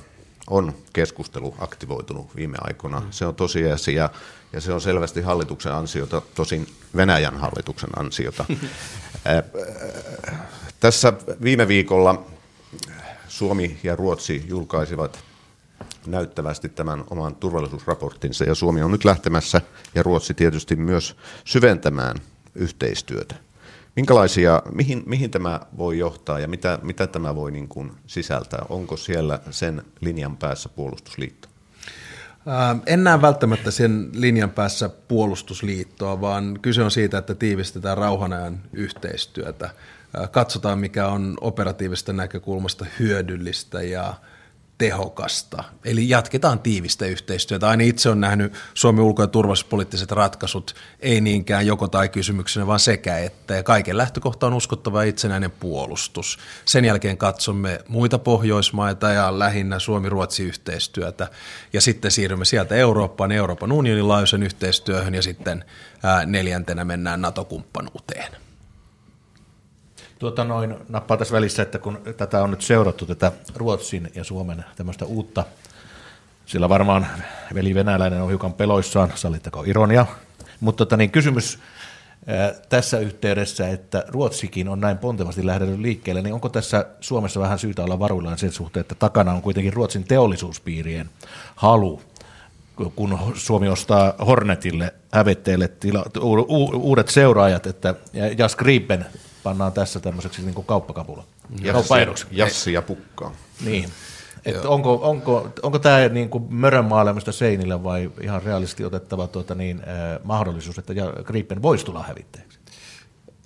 [0.51, 3.03] on keskustelu aktivoitunut viime aikoina.
[3.11, 4.11] Se on tosiasia
[4.53, 6.67] ja se on selvästi hallituksen ansiota, tosin
[6.97, 8.45] Venäjän hallituksen ansiota.
[10.81, 12.27] Tässä viime viikolla
[13.29, 15.25] Suomi ja Ruotsi julkaisivat
[16.07, 19.61] näyttävästi tämän oman turvallisuusraporttinsa ja Suomi on nyt lähtemässä
[19.95, 22.17] ja Ruotsi tietysti myös syventämään
[22.55, 23.48] yhteistyötä.
[23.99, 28.67] Minkälaisia, mihin, mihin tämä voi johtaa ja mitä, mitä tämä voi niin kuin sisältää?
[28.69, 31.49] Onko siellä sen linjan päässä puolustusliitto?
[32.87, 39.71] En näe välttämättä sen linjan päässä puolustusliittoa, vaan kyse on siitä, että tiivistetään rauhanajan yhteistyötä.
[40.31, 44.15] Katsotaan, mikä on operatiivisesta näkökulmasta hyödyllistä ja
[44.79, 45.65] tehokasta.
[45.85, 47.69] Eli jatketaan tiivistä yhteistyötä.
[47.69, 52.81] Aina itse on nähnyt Suomen ulko- ja turvallisuuspoliittiset ratkaisut, ei niinkään joko tai kysymyksenä, vaan
[52.81, 53.55] sekä että.
[53.55, 56.39] Ja kaiken lähtökohta on uskottava itsenäinen puolustus.
[56.65, 61.29] Sen jälkeen katsomme muita Pohjoismaita ja lähinnä Suomi-Ruotsi-yhteistyötä.
[61.73, 65.65] Ja sitten siirrymme sieltä Eurooppaan, Euroopan unionin laajuisen yhteistyöhön ja sitten
[66.27, 68.48] neljäntenä mennään NATO-kumppanuuteen.
[70.19, 74.65] Tuota noin, nappaa tässä välissä, että kun tätä on nyt seurattu, tätä Ruotsin ja Suomen
[74.77, 75.45] tämmöistä uutta,
[76.47, 77.07] sillä varmaan
[77.55, 80.07] veli venäläinen on hiukan peloissaan, sallittako ironia,
[80.61, 81.59] mutta tota niin, kysymys
[82.69, 87.85] tässä yhteydessä, että Ruotsikin on näin pontevasti lähdetty liikkeelle, niin onko tässä Suomessa vähän syytä
[87.85, 91.11] olla varuillaan sen suhteen, että takana on kuitenkin Ruotsin teollisuuspiirien
[91.57, 92.03] halu
[92.97, 96.05] kun Suomi ostaa Hornetille hävetteille tila,
[96.75, 97.95] uudet seuraajat, että
[98.39, 99.07] Jas Gripen
[99.43, 101.25] pannaan tässä tämmöiseksi niin kauppakapula.
[101.63, 101.95] Jassi,
[102.31, 103.33] jassi ja pukkaa.
[103.65, 103.91] Niin.
[104.45, 109.79] Että onko, onko, onko tämä niin kuin mörönmailemista seinille vai ihan realisti otettava tuota niin,
[109.79, 110.93] äh, mahdollisuus, että
[111.25, 112.59] Gripen voisi tulla hävitteeksi?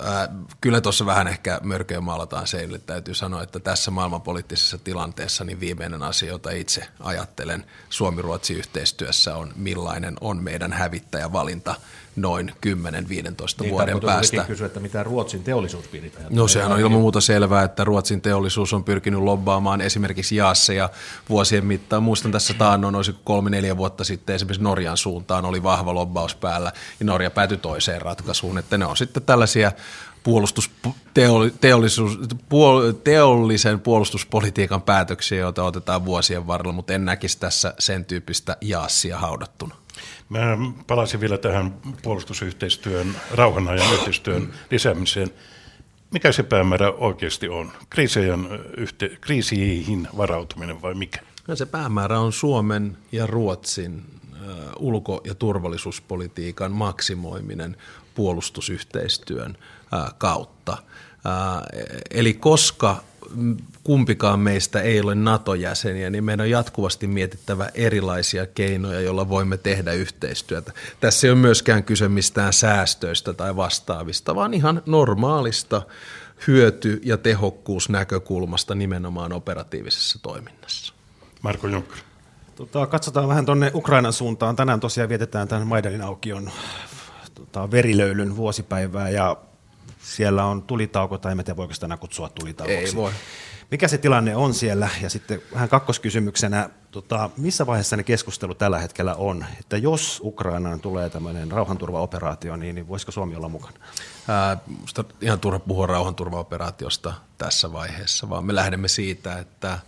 [0.00, 0.28] Äh,
[0.60, 2.78] kyllä tuossa vähän ehkä mörköä maalataan seinille.
[2.78, 10.16] Täytyy sanoa, että tässä maailmanpoliittisessa tilanteessa niin viimeinen asia, jota itse ajattelen Suomi-Ruotsi-yhteistyössä on, millainen
[10.20, 11.74] on meidän hävittäjävalinta–
[12.16, 12.52] noin 10-15
[13.60, 14.44] niin, vuoden päästä.
[14.44, 18.84] kysyä, että mitä Ruotsin teollisuuspiirit No sehän on ilman muuta selvää, että Ruotsin teollisuus on
[18.84, 20.90] pyrkinyt lobbaamaan esimerkiksi Jaasse ja
[21.28, 22.02] vuosien mittaan.
[22.02, 27.06] Muistan tässä taannoin, olisi kolme-neljä vuotta sitten esimerkiksi Norjan suuntaan oli vahva lobbaus päällä ja
[27.06, 29.72] Norja päätyi toiseen ratkaisuun, että ne on sitten tällaisia
[30.22, 30.70] puolustus,
[31.60, 38.56] teollisuus, puol, teollisen puolustuspolitiikan päätöksiä, joita otetaan vuosien varrella, mutta en näkisi tässä sen tyyppistä
[38.60, 39.81] jaassia haudattuna.
[40.32, 45.30] Mä palasin vielä tähän puolustusyhteistyön, rauhanajan yhteistyön lisäämiseen.
[46.10, 47.72] Mikä se päämäärä oikeasti on?
[48.76, 51.18] Yhte, kriisiin varautuminen vai mikä?
[51.48, 54.02] No se päämäärä on Suomen ja Ruotsin
[54.78, 57.76] ulko- ja turvallisuuspolitiikan maksimoiminen
[58.14, 59.56] puolustusyhteistyön
[60.18, 60.76] kautta.
[62.10, 62.96] Eli koska
[63.84, 69.92] kumpikaan meistä ei ole NATO-jäseniä, niin meidän on jatkuvasti mietittävä erilaisia keinoja, joilla voimme tehdä
[69.92, 70.72] yhteistyötä.
[71.00, 75.82] Tässä ei ole myöskään kyse mistään säästöistä tai vastaavista, vaan ihan normaalista
[76.46, 80.94] hyöty- ja tehokkuusnäkökulmasta nimenomaan operatiivisessa toiminnassa.
[81.42, 81.98] Marko Juncker.
[82.56, 84.56] Tota, katsotaan vähän tuonne Ukrainan suuntaan.
[84.56, 86.50] Tänään tosiaan vietetään tämän Maidanin aukion
[87.34, 89.36] tota, verilöylyn vuosipäivää ja
[90.02, 92.78] siellä on tulitauko, tai en tiedä voiko sitä kutsua tulitaukoksi.
[92.78, 93.12] Ei voi.
[93.70, 94.88] Mikä se tilanne on siellä?
[95.02, 100.80] Ja sitten vähän kakkoskysymyksenä, tota, missä vaiheessa ne keskustelu tällä hetkellä on, että jos Ukrainaan
[100.80, 103.76] tulee tämmöinen rauhanturvaoperaatio, niin, niin voisiko Suomi olla mukana?
[104.28, 104.58] Ää,
[105.20, 109.78] ihan turha puhua rauhanturvaoperaatiosta tässä vaiheessa, vaan me lähdemme siitä, että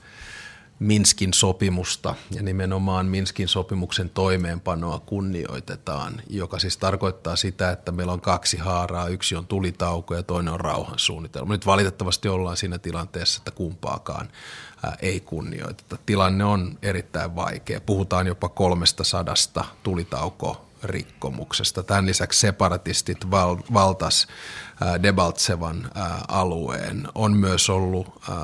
[0.79, 8.21] Minskin sopimusta ja nimenomaan Minskin sopimuksen toimeenpanoa kunnioitetaan, joka siis tarkoittaa sitä, että meillä on
[8.21, 11.53] kaksi haaraa, yksi on tulitauko ja toinen on rauhansuunnitelma.
[11.53, 14.29] Nyt valitettavasti ollaan siinä tilanteessa, että kumpaakaan
[15.03, 15.99] ei kunnioiteta.
[16.07, 17.81] Tilanne on erittäin vaikea.
[17.81, 21.83] Puhutaan jopa kolmesta sadasta tulitauko rikkomuksesta.
[21.83, 24.27] Tämän lisäksi separatistit val, valtas
[24.83, 27.09] äh, Debaltsevan äh, alueen.
[27.15, 28.37] On myös ollut äh,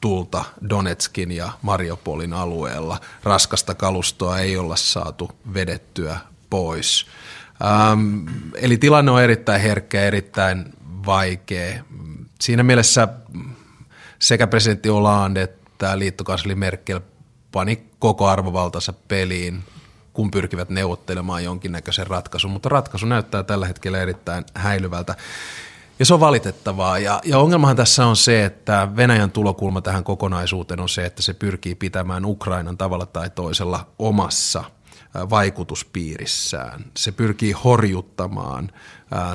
[0.00, 3.00] tulta Donetskin ja Mariupolin alueella.
[3.22, 6.18] Raskasta kalustoa ei olla saatu vedettyä
[6.50, 7.06] pois.
[7.64, 10.72] Ähm, eli tilanne on erittäin herkkä, erittäin
[11.06, 11.82] vaikea.
[12.40, 13.08] Siinä mielessä
[14.18, 17.00] sekä presidentti Hollande että liittokansleri Merkel
[17.52, 19.64] pani koko arvovaltansa peliin
[20.16, 25.14] kun pyrkivät neuvottelemaan jonkinnäköisen ratkaisun, mutta ratkaisu näyttää tällä hetkellä erittäin häilyvältä.
[25.98, 26.98] Ja se on valitettavaa.
[26.98, 31.34] Ja, ja ongelmahan tässä on se, että Venäjän tulokulma tähän kokonaisuuteen on se, että se
[31.34, 34.64] pyrkii pitämään Ukrainan tavalla tai toisella omassa
[35.30, 36.84] vaikutuspiirissään.
[36.96, 38.70] Se pyrkii horjuttamaan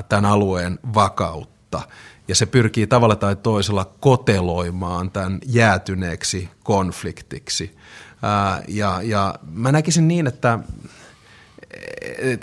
[0.08, 1.80] tämän alueen vakautta
[2.28, 7.76] ja se pyrkii tavalla tai toisella koteloimaan tämän jäätyneeksi konfliktiksi.
[8.68, 10.58] Ja, ja mä näkisin niin, että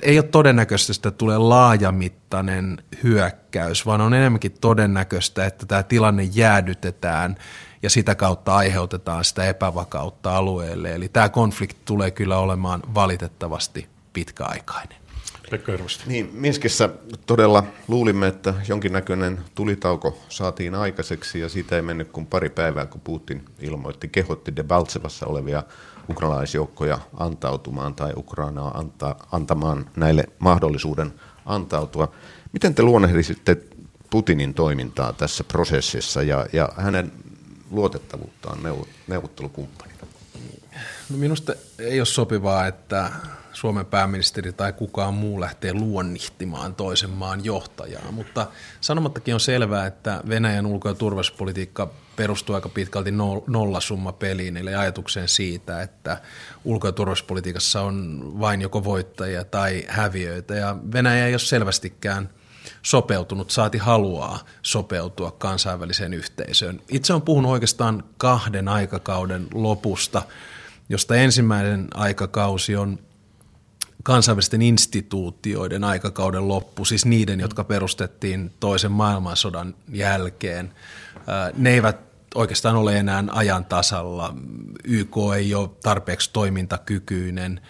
[0.01, 7.37] ei ole todennäköistä, että tulee laajamittainen hyökkäys, vaan on enemmänkin todennäköistä, että tämä tilanne jäädytetään
[7.83, 10.95] ja sitä kautta aiheutetaan sitä epävakautta alueelle.
[10.95, 14.98] Eli tämä konflikti tulee kyllä olemaan valitettavasti pitkäaikainen.
[15.49, 15.71] Pekka
[16.05, 16.89] Niin, Minskissä
[17.25, 23.01] todella luulimme, että jonkinnäköinen tulitauko saatiin aikaiseksi ja siitä ei mennyt kuin pari päivää, kun
[23.01, 25.63] Putin ilmoitti, kehotti Debaltsevassa olevia
[26.09, 31.13] ukrainalaisjoukkoja antautumaan tai Ukrainaa antaa, antamaan näille mahdollisuuden
[31.45, 32.11] antautua.
[32.53, 33.57] Miten te luonnehdisitte
[34.09, 37.11] Putinin toimintaa tässä prosessissa ja, ja hänen
[37.71, 38.57] luotettavuuttaan
[39.07, 39.99] neuvottelukumppanina?
[41.09, 43.11] No minusta ei ole sopivaa, että
[43.59, 48.47] Suomen pääministeri tai kukaan muu lähtee luonnihtimaan toisen maan johtajaa, mutta
[48.81, 53.11] sanomattakin on selvää, että Venäjän ulko- ja turvallisuuspolitiikka perustuu aika pitkälti
[53.47, 56.21] nollasumma peliin, eli ajatukseen siitä, että
[56.63, 62.29] ulko- ja turvallisuuspolitiikassa on vain joko voittajia tai häviöitä, ja Venäjä ei ole selvästikään
[62.81, 66.81] sopeutunut, saati haluaa sopeutua kansainväliseen yhteisöön.
[66.89, 70.21] Itse on puhunut oikeastaan kahden aikakauden lopusta,
[70.89, 72.99] josta ensimmäinen aikakausi on
[74.03, 80.71] kansainvälisten instituutioiden aikakauden loppu, siis niiden, jotka perustettiin toisen maailmansodan jälkeen.
[81.57, 84.33] Ne eivät oikeastaan ole enää ajan tasalla.
[84.83, 87.61] YK ei ole tarpeeksi toimintakykyinen,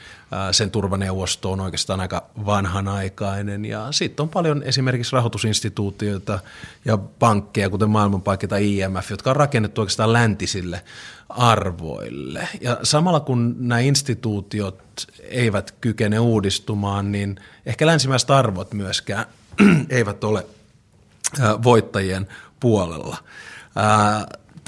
[0.52, 6.40] sen turvaneuvosto on oikeastaan aika vanhanaikainen ja sitten on paljon esimerkiksi rahoitusinstituutioita
[6.86, 10.84] ja pankkeja, kuten Maailmanpankki tai IMF, jotka on rakennettu oikeastaan läntisille
[11.30, 12.48] arvoille.
[12.62, 19.26] Ja samalla kun nämä instituutiot eivät kykene uudistumaan, niin ehkä länsimäiset arvot myöskään
[19.90, 20.46] eivät ole
[21.64, 22.28] voittajien
[22.60, 23.18] puolella.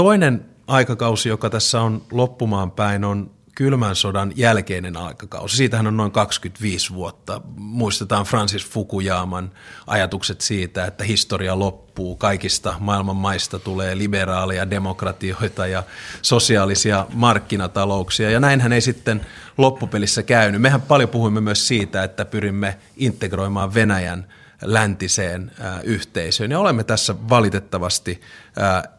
[0.01, 5.57] Toinen aikakausi, joka tässä on loppumaan päin, on kylmän sodan jälkeinen aikakausi.
[5.57, 7.41] Siitähän on noin 25 vuotta.
[7.57, 9.51] Muistetaan Francis Fukuyaman
[9.87, 12.15] ajatukset siitä, että historia loppuu.
[12.15, 15.83] Kaikista maailman maista tulee liberaaleja demokratioita ja
[16.21, 18.29] sosiaalisia markkinatalouksia.
[18.29, 19.25] Ja näinhän ei sitten
[19.57, 20.61] loppupelissä käynyt.
[20.61, 24.25] Mehän paljon puhuimme myös siitä, että pyrimme integroimaan Venäjän–
[24.61, 25.51] läntiseen
[25.83, 26.51] yhteisöön.
[26.51, 28.21] Ja olemme tässä valitettavasti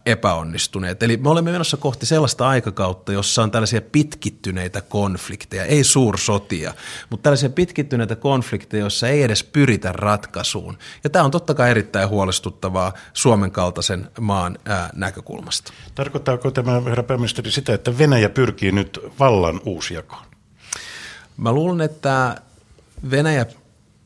[0.06, 1.02] epäonnistuneet.
[1.02, 6.74] Eli me olemme menossa kohti sellaista aikakautta, jossa on tällaisia pitkittyneitä konflikteja, ei suursotia,
[7.10, 10.78] mutta tällaisia pitkittyneitä konflikteja, joissa ei edes pyritä ratkaisuun.
[11.04, 14.58] Ja tämä on totta kai erittäin huolestuttavaa Suomen kaltaisen maan
[14.94, 15.72] näkökulmasta.
[15.94, 20.22] Tarkoittaako tämä, herra pääministeri, sitä, että Venäjä pyrkii nyt vallan uusjakoon?
[21.36, 22.36] Mä luulen, että
[23.10, 23.46] Venäjä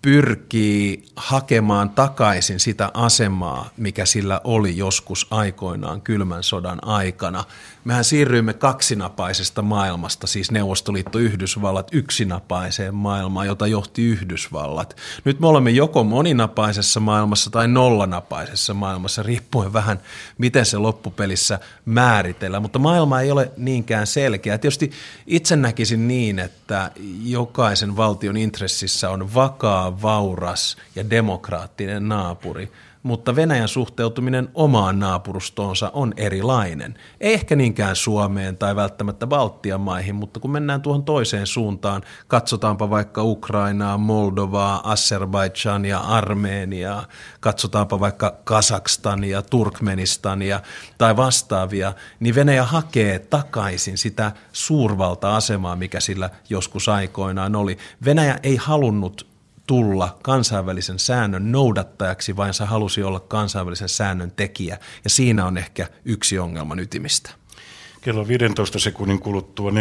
[0.06, 7.44] pyrkii hakemaan takaisin sitä asemaa, mikä sillä oli joskus aikoinaan kylmän sodan aikana.
[7.84, 14.96] Mehän siirryimme kaksinapaisesta maailmasta, siis Neuvostoliitto Yhdysvallat, yksinapaiseen maailmaan, jota johti Yhdysvallat.
[15.24, 20.00] Nyt me olemme joko moninapaisessa maailmassa tai nollanapaisessa maailmassa, riippuen vähän,
[20.38, 22.62] miten se loppupelissä määritellään.
[22.62, 24.58] Mutta maailma ei ole niinkään selkeä.
[24.58, 24.90] Tietysti
[25.26, 26.90] itse näkisin niin, että
[27.22, 32.72] jokaisen valtion intressissä on vakaa, vauras ja demokraattinen naapuri–
[33.06, 36.94] mutta Venäjän suhteutuminen omaan naapurustoonsa on erilainen.
[37.20, 42.90] Ei ehkä niinkään Suomeen tai välttämättä Baltian maihin, mutta kun mennään tuohon toiseen suuntaan, katsotaanpa
[42.90, 47.06] vaikka Ukrainaa, Moldovaa, Azerbaidžania, Armeniaa,
[47.40, 50.60] katsotaanpa vaikka Kasakstania, Turkmenistania
[50.98, 57.78] tai vastaavia, niin Venäjä hakee takaisin sitä suurvalta-asemaa, mikä sillä joskus aikoinaan oli.
[58.04, 59.35] Venäjä ei halunnut
[59.66, 64.78] tulla kansainvälisen säännön noudattajaksi, vaan se halusi olla kansainvälisen säännön tekijä.
[65.04, 67.30] Ja siinä on ehkä yksi ongelma ytimistä.
[68.00, 69.76] Kello 15 sekunnin kuluttua 14.33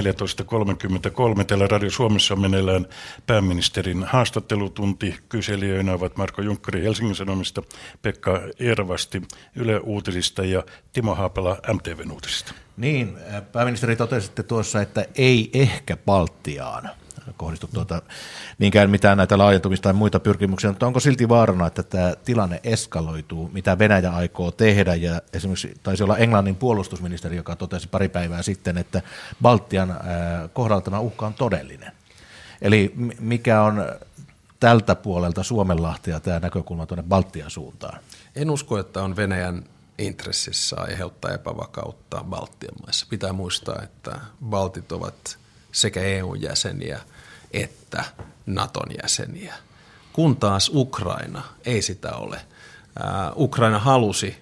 [1.48, 2.86] täällä Radio Suomessa meneillään
[3.28, 5.16] pääministerin haastattelutunti.
[5.30, 7.62] Kyselijöinä ovat Marko Junkkari Helsingin Sanomista,
[8.02, 9.22] Pekka Ervasti
[9.56, 12.54] Yle Uutisista ja Timo Haapala MTV Uutisista.
[12.78, 13.18] Niin,
[13.52, 16.90] pääministeri totesitte tuossa, että ei ehkä Baltiaan
[17.38, 18.02] kohdistu tuota,
[18.60, 23.50] niinkään mitään näitä laajentumista tai muita pyrkimyksiä, mutta onko silti vaarana, että tämä tilanne eskaloituu,
[23.54, 28.78] mitä Venäjä aikoo tehdä, ja esimerkiksi taisi olla Englannin puolustusministeri, joka totesi pari päivää sitten,
[28.78, 29.02] että
[29.42, 30.00] Baltian
[30.54, 31.92] kohdalla tämä uhka on todellinen.
[32.62, 33.86] Eli mikä on
[34.60, 38.00] tältä puolelta Suomenlahtia tämä näkökulma tuonne Baltian suuntaan?
[38.36, 39.64] En usko, että on Venäjän
[39.98, 43.08] intressissä aiheuttaa epävakautta Baltian maissa.
[43.10, 45.38] Pitää muistaa, että Baltit ovat
[45.72, 47.00] sekä EU-jäseniä
[47.64, 48.04] että
[48.46, 49.54] Naton jäseniä.
[50.14, 52.42] Kun taas Ukraina ei sitä ole.
[53.36, 54.38] Ukraina halusi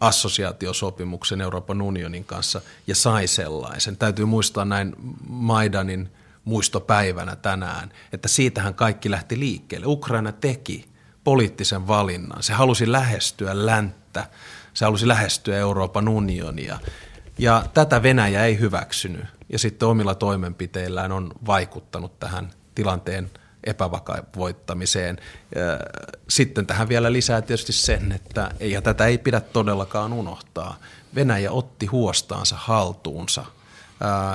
[0.00, 3.96] assosiaatiosopimuksen Euroopan unionin kanssa ja sai sellaisen.
[3.96, 4.94] Täytyy muistaa näin
[5.28, 6.08] Maidanin
[6.44, 9.86] muistopäivänä tänään, että siitähän kaikki lähti liikkeelle.
[9.86, 10.88] Ukraina teki
[11.24, 12.42] poliittisen valinnan.
[12.42, 14.26] Se halusi lähestyä länttä,
[14.74, 16.78] se halusi lähestyä Euroopan unionia
[17.40, 23.30] ja tätä Venäjä ei hyväksynyt ja sitten omilla toimenpiteillään on vaikuttanut tähän tilanteen
[23.64, 25.18] epävakavoittamiseen.
[26.28, 30.76] Sitten tähän vielä lisää tietysti sen, että ja tätä ei pidä todellakaan unohtaa.
[31.14, 33.44] Venäjä otti huostaansa haltuunsa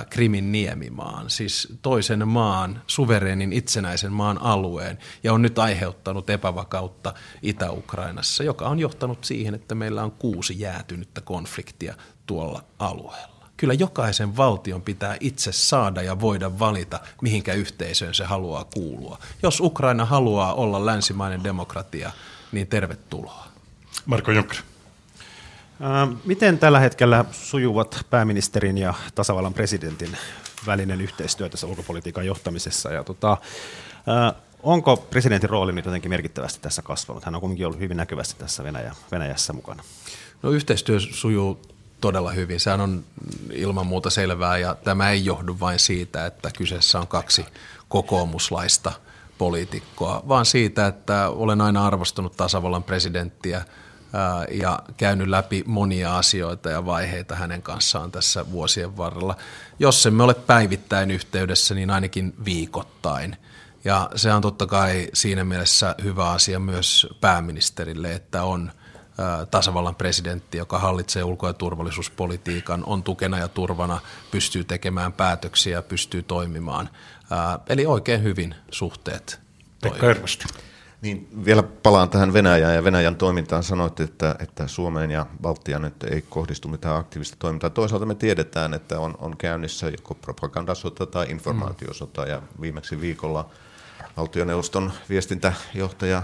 [0.10, 8.44] Krimin niemimaan, siis toisen maan, suvereenin itsenäisen maan alueen, ja on nyt aiheuttanut epävakautta Itä-Ukrainassa,
[8.44, 13.36] joka on johtanut siihen, että meillä on kuusi jäätynyttä konfliktia tuolla alueella.
[13.58, 19.20] Kyllä jokaisen valtion pitää itse saada ja voida valita, mihinkä yhteisöön se haluaa kuulua.
[19.44, 22.12] Jos Ukraina haluaa olla länsimainen demokratia,
[22.52, 23.48] niin tervetuloa.
[24.06, 24.58] Marko Juncker.
[26.26, 30.18] Miten tällä hetkellä sujuvat pääministerin ja tasavallan presidentin
[30.66, 32.94] välinen yhteistyö tässä ulkopolitiikan johtamisessa?
[32.94, 33.38] Ja tota,
[34.64, 37.26] onko presidentin rooli nyt jotenkin merkittävästi tässä kasvanut?
[37.26, 39.84] Hän on kuitenkin ollut hyvin näkyvästi tässä Venäjä, Venäjässä mukana.
[40.44, 41.62] No yhteistyö sujuu
[42.06, 42.60] todella hyvin.
[42.60, 43.04] Sehän on
[43.52, 47.46] ilman muuta selvää ja tämä ei johdu vain siitä, että kyseessä on kaksi
[47.90, 48.92] kokoomuslaista
[49.38, 53.66] poliitikkoa, vaan siitä, että olen aina arvostanut tasavallan presidenttiä
[54.52, 59.38] ja käynyt läpi monia asioita ja vaiheita hänen kanssaan tässä vuosien varrella.
[59.80, 63.38] Jos emme ole päivittäin yhteydessä, niin ainakin viikoittain.
[63.84, 68.72] Ja se on totta kai siinä mielessä hyvä asia myös pääministerille, että on–
[69.52, 74.00] tasavallan presidentti, joka hallitsee ulko- ja turvallisuuspolitiikan, on tukena ja turvana,
[74.32, 76.90] pystyy tekemään päätöksiä, pystyy toimimaan.
[77.70, 79.40] Eli oikein hyvin suhteet
[79.82, 80.28] toimivat.
[81.02, 83.64] Niin, vielä palaan tähän Venäjään ja Venäjän toimintaan.
[83.64, 87.70] Sanoitte, että, että Suomeen ja Baltiaan nyt ei kohdistu mitään aktiivista toimintaa.
[87.70, 92.22] Toisaalta me tiedetään, että on, on käynnissä joko propagandasota tai informaatiosota.
[92.22, 92.28] Mm.
[92.28, 93.50] Ja viimeksi viikolla
[94.18, 96.24] valtioneuvoston viestintäjohtaja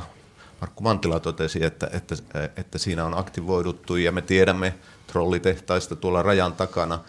[0.61, 2.15] Markku Mantila totesi, että, että,
[2.57, 4.73] että siinä on aktivoiduttu ja me tiedämme
[5.07, 6.99] trollitehtaista tuolla rajan takana.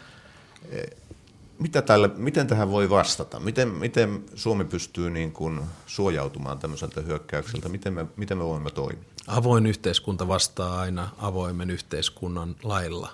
[1.58, 3.40] Mitä tälle, miten tähän voi vastata?
[3.40, 7.68] Miten, miten Suomi pystyy niin kuin suojautumaan tämmöiseltä hyökkäykseltä?
[7.68, 9.04] Miten me, miten me voimme toimia?
[9.26, 13.10] Avoin yhteiskunta vastaa aina avoimen yhteiskunnan lailla.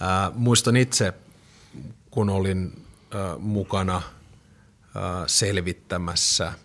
[0.00, 1.12] Ää, muistan itse,
[2.10, 4.02] kun olin ää, mukana
[5.26, 6.52] selvittämässä–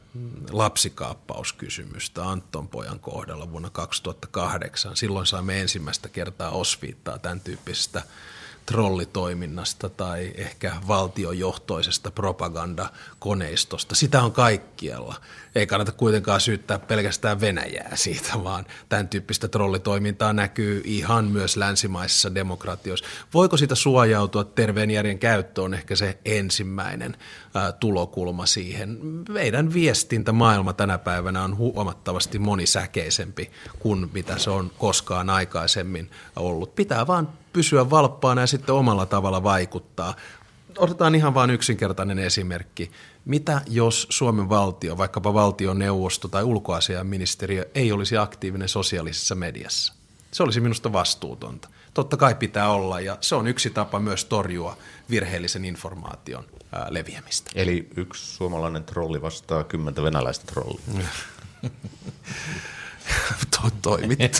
[0.51, 4.95] lapsikaappauskysymystä Anton pojan kohdalla vuonna 2008.
[4.95, 8.01] Silloin saimme ensimmäistä kertaa osviittaa tämän tyyppisestä
[8.65, 13.95] trollitoiminnasta tai ehkä valtiojohtoisesta propagandakoneistosta.
[13.95, 15.15] Sitä on kaikkialla.
[15.55, 22.35] Ei kannata kuitenkaan syyttää pelkästään Venäjää siitä, vaan tämän tyyppistä trollitoimintaa näkyy ihan myös länsimaisissa
[22.35, 23.05] demokratioissa.
[23.33, 24.43] Voiko sitä suojautua?
[24.43, 27.17] Terveen järjen käyttö on ehkä se ensimmäinen
[27.79, 28.99] tulokulma siihen.
[29.29, 36.75] Meidän viestintämaailma tänä päivänä on huomattavasti monisäkeisempi kuin mitä se on koskaan aikaisemmin ollut.
[36.75, 40.15] Pitää vaan pysyä valppaana ja sitten omalla tavalla vaikuttaa.
[40.77, 42.91] Otetaan ihan vain yksinkertainen esimerkki.
[43.25, 49.93] Mitä jos Suomen valtio, vaikkapa valtioneuvosto tai ulkoasiainministeriö ei olisi aktiivinen sosiaalisessa mediassa?
[50.31, 51.69] Se olisi minusta vastuutonta.
[51.93, 54.77] Totta kai pitää olla ja se on yksi tapa myös torjua
[55.09, 57.51] virheellisen informaation ää, leviämistä.
[57.55, 61.07] Eli yksi suomalainen trolli vastaa kymmentä venäläistä trollia.
[63.51, 64.39] to, toimit.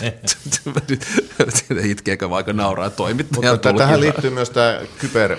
[1.84, 5.36] Itkeekö vaikka nauraa toimittaja Mutta tähän liittyy myös tämä kyber,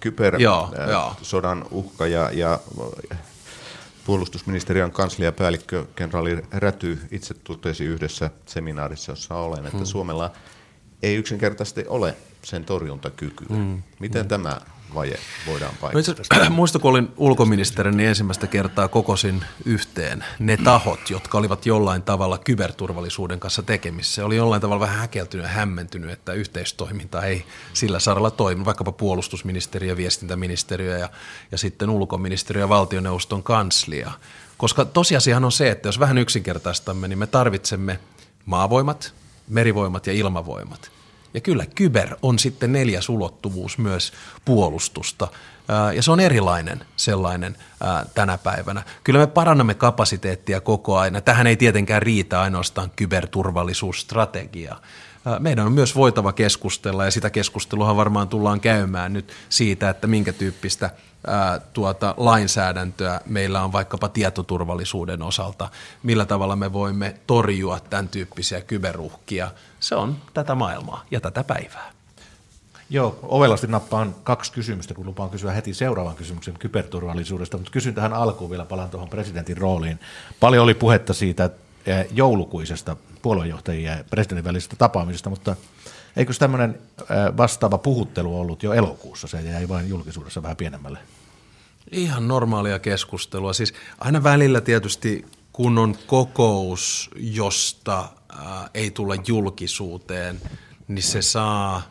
[0.00, 1.12] kyber joo, äh, joo.
[1.22, 2.60] sodan uhka ja, ja
[4.06, 9.86] puolustusministeriön kansliapäällikkö kenraali Räty itse totesi yhdessä seminaarissa, jossa olen, että hmm.
[9.86, 10.30] Suomella
[11.02, 13.46] ei yksinkertaisesti ole sen torjuntakykyä.
[13.48, 13.82] Hmm.
[14.00, 14.28] Miten hmm.
[14.28, 14.60] tämä
[14.94, 16.22] vaje voidaan paikata?
[16.44, 22.02] No muista, kun olin ulkoministeri, niin ensimmäistä kertaa kokosin yhteen ne tahot, jotka olivat jollain
[22.02, 24.24] tavalla kyberturvallisuuden kanssa tekemissä.
[24.24, 29.96] Oli jollain tavalla vähän häkeltynyt ja hämmentynyt, että yhteistoiminta ei sillä saralla toimi, vaikkapa puolustusministeriö,
[29.96, 31.08] viestintäministeriö ja,
[31.52, 34.10] ja sitten ulkoministeriö ja valtioneuvoston kanslia.
[34.58, 38.00] Koska tosiasiahan on se, että jos vähän yksinkertaistamme, niin me tarvitsemme
[38.44, 39.14] maavoimat,
[39.48, 40.90] merivoimat ja ilmavoimat–
[41.34, 44.12] ja kyllä kyber on sitten neljäs ulottuvuus myös
[44.44, 45.28] puolustusta,
[45.94, 47.56] ja se on erilainen sellainen
[48.14, 48.82] tänä päivänä.
[49.04, 51.22] Kyllä me parannamme kapasiteettia koko ajan.
[51.22, 54.76] Tähän ei tietenkään riitä ainoastaan kyberturvallisuusstrategia.
[55.38, 60.32] Meidän on myös voitava keskustella, ja sitä keskustelua varmaan tullaan käymään nyt siitä, että minkä
[60.32, 60.90] tyyppistä
[61.72, 65.68] tuota, lainsäädäntöä meillä on vaikkapa tietoturvallisuuden osalta,
[66.02, 69.50] millä tavalla me voimme torjua tämän tyyppisiä kyberuhkia.
[69.80, 71.92] Se on tätä maailmaa ja tätä päivää.
[72.90, 78.12] Joo, ovelasti nappaan kaksi kysymystä, kun lupaan kysyä heti seuraavan kysymyksen kyberturvallisuudesta, mutta kysyn tähän
[78.12, 80.00] alkuun vielä, palaan tuohon presidentin rooliin.
[80.40, 81.50] Paljon oli puhetta siitä
[82.10, 85.56] joulukuisesta puoluejohtajien ja presidentin välisestä tapaamisesta, mutta
[86.16, 86.78] Eikö tämmöinen
[87.36, 90.98] vastaava puhuttelu ollut jo elokuussa, se jäi vain julkisuudessa vähän pienemmälle?
[91.90, 93.52] Ihan normaalia keskustelua.
[93.52, 98.08] Siis aina välillä tietysti kun on kokous, josta
[98.74, 100.40] ei tulla julkisuuteen,
[100.88, 101.82] niin se saa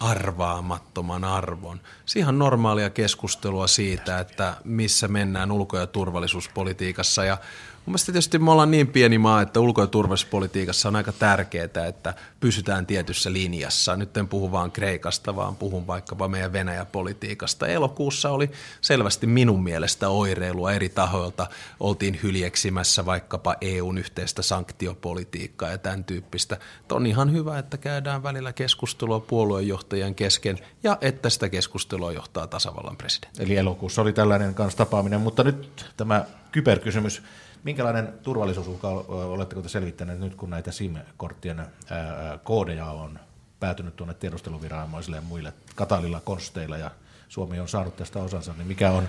[0.00, 1.80] arvaamattoman arvon.
[2.06, 7.24] Se ihan normaalia keskustelua siitä, että missä mennään ulko- ja turvallisuuspolitiikassa.
[7.24, 7.38] Ja
[7.86, 11.86] Mun mielestä tietysti me ollaan niin pieni maa, että ulko- ja turvallisuuspolitiikassa on aika tärkeää,
[11.88, 13.96] että pysytään tietyssä linjassa.
[13.96, 17.66] Nyt en puhu vaan Kreikasta, vaan puhun vaikkapa meidän Venäjä-politiikasta.
[17.66, 21.46] Elokuussa oli selvästi minun mielestä oireilua eri tahoilta.
[21.80, 26.56] Oltiin hyljeksimässä vaikkapa EUn yhteistä sanktiopolitiikkaa ja tämän tyyppistä.
[26.92, 32.96] on ihan hyvä, että käydään välillä keskustelua puoluejohtajien kesken ja että sitä keskustelua johtaa tasavallan
[32.96, 33.42] presidentti.
[33.42, 37.22] Eli elokuussa oli tällainen kanssa tapaaminen, mutta nyt tämä kyberkysymys.
[37.66, 41.66] Minkälainen turvallisuusuhka oletteko te selvittäneet nyt, kun näitä SIM-korttien
[42.44, 43.18] koodeja on
[43.60, 46.90] päätynyt tuonne tiedusteluviranomaisille ja muille katalilla konsteilla ja
[47.28, 49.08] Suomi on saanut tästä osansa, niin mikä on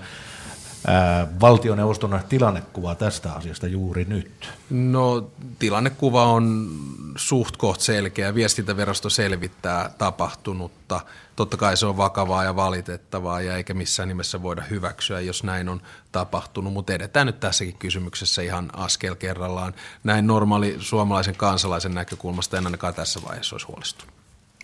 [1.42, 4.50] valtioneuvoston tilannekuva tästä asiasta juuri nyt?
[4.70, 6.70] No tilannekuva on
[7.16, 8.36] suht koht selkeä.
[8.36, 11.02] Viestintävirasto selvittää tapahtunutta.
[11.36, 15.70] Totta kai se on vakavaa ja valitettavaa ja eikä missään nimessä voida hyväksyä, jos näin
[15.70, 19.74] on tapahtunut, mutta edetään nyt tässäkin kysymyksessä ihan askel kerrallaan.
[20.04, 24.14] Näin normaali suomalaisen kansalaisen näkökulmasta en ainakaan tässä vaiheessa olisi huolestunut.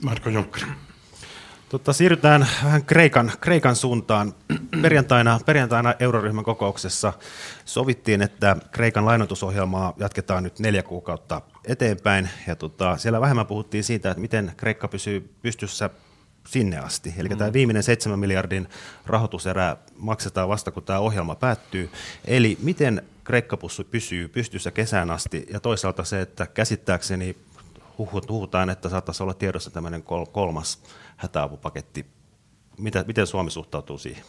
[0.04, 0.68] Marko Junkkari.
[1.70, 4.34] Tota, siirrytään vähän Kreikan, Kreikan suuntaan.
[4.82, 7.14] Perjantaina, perjantaina euroryhmän kokouksessa
[7.66, 12.30] sovittiin, että Kreikan lainoitusohjelmaa jatketaan nyt neljä kuukautta eteenpäin.
[12.48, 15.90] Ja tota, siellä vähemmän puhuttiin siitä, että miten Kreikka pysyy pystyssä
[16.48, 17.14] sinne asti.
[17.18, 17.38] Eli mm.
[17.38, 18.68] tämä viimeinen 7 miljardin
[19.06, 21.90] rahoituserä maksetaan vasta, kun tämä ohjelma päättyy.
[22.26, 23.58] Eli miten Kreikka
[23.92, 27.36] pysyy pystyssä kesään asti, ja toisaalta se, että käsittääkseni
[27.98, 30.84] huhutaan, että saattaisi olla tiedossa tämmöinen kolmas
[31.18, 32.06] hätäapupaketti.
[32.78, 34.24] Mitä, miten Suomi suhtautuu siihen?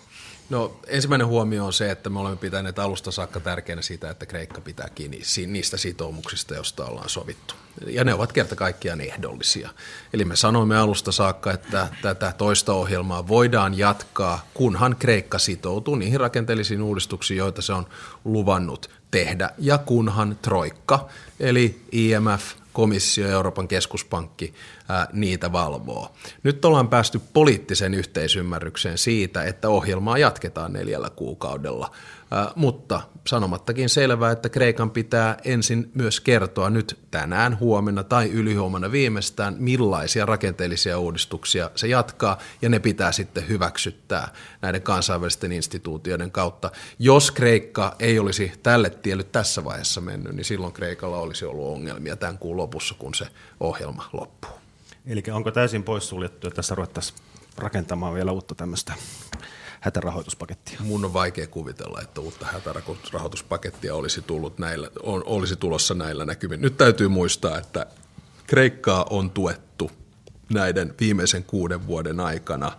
[0.51, 4.61] No ensimmäinen huomio on se, että me olemme pitäneet alusta saakka tärkeänä sitä, että Kreikka
[4.61, 7.55] pitää kiinni niistä sitoumuksista, joista ollaan sovittu.
[7.87, 9.71] Ja ne ovat kerta kaikkiaan ehdollisia.
[10.13, 16.21] Eli me sanoimme alusta saakka, että tätä toista ohjelmaa voidaan jatkaa, kunhan Kreikka sitoutuu niihin
[16.21, 17.87] rakenteellisiin uudistuksiin, joita se on
[18.25, 21.09] luvannut tehdä, ja kunhan Troikka,
[21.41, 24.55] eli IMF, komissio ja Euroopan keskuspankki
[24.89, 26.15] ää, niitä valvoo.
[26.43, 31.91] Nyt ollaan päästy poliittiseen yhteisymmärrykseen siitä, että ohjelmaa jatketaan neljällä kuukaudella
[32.55, 39.57] mutta sanomattakin selvää, että Kreikan pitää ensin myös kertoa nyt tänään, huomenna tai ylihuomenna viimeistään,
[39.59, 44.29] millaisia rakenteellisia uudistuksia se jatkaa, ja ne pitää sitten hyväksyttää
[44.63, 46.71] näiden kansainvälisten instituutioiden kautta.
[46.99, 52.17] Jos Kreikka ei olisi tälle tielle tässä vaiheessa mennyt, niin silloin Kreikalla olisi ollut ongelmia
[52.17, 53.27] tämän kuun lopussa, kun se
[53.61, 54.51] ohjelma loppuu.
[55.07, 57.19] Eli onko täysin poissuljettu, että tässä ruvettaisiin
[57.57, 58.95] rakentamaan vielä uutta tämmöistä
[59.85, 60.79] hätärahoituspakettia?
[60.81, 66.61] Mun on vaikea kuvitella, että uutta hätärahoituspakettia olisi, tullut näillä, on, olisi tulossa näillä näkymin.
[66.61, 67.87] Nyt täytyy muistaa, että
[68.47, 69.91] Kreikkaa on tuettu
[70.53, 72.73] näiden viimeisen kuuden vuoden aikana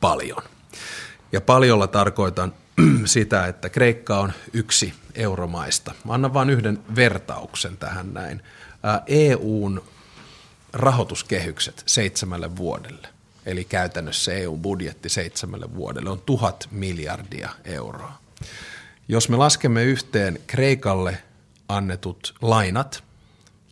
[0.00, 0.42] paljon.
[1.32, 2.54] Ja paljolla tarkoitan
[3.04, 5.94] sitä, että Kreikka on yksi euromaista.
[6.04, 8.42] Mä annan vain yhden vertauksen tähän näin.
[9.06, 9.82] EUn
[10.72, 13.08] rahoituskehykset seitsemälle vuodelle,
[13.46, 18.12] eli käytännössä EU-budjetti seitsemälle vuodelle, on tuhat miljardia euroa.
[19.08, 21.22] Jos me laskemme yhteen Kreikalle
[21.68, 23.04] annetut lainat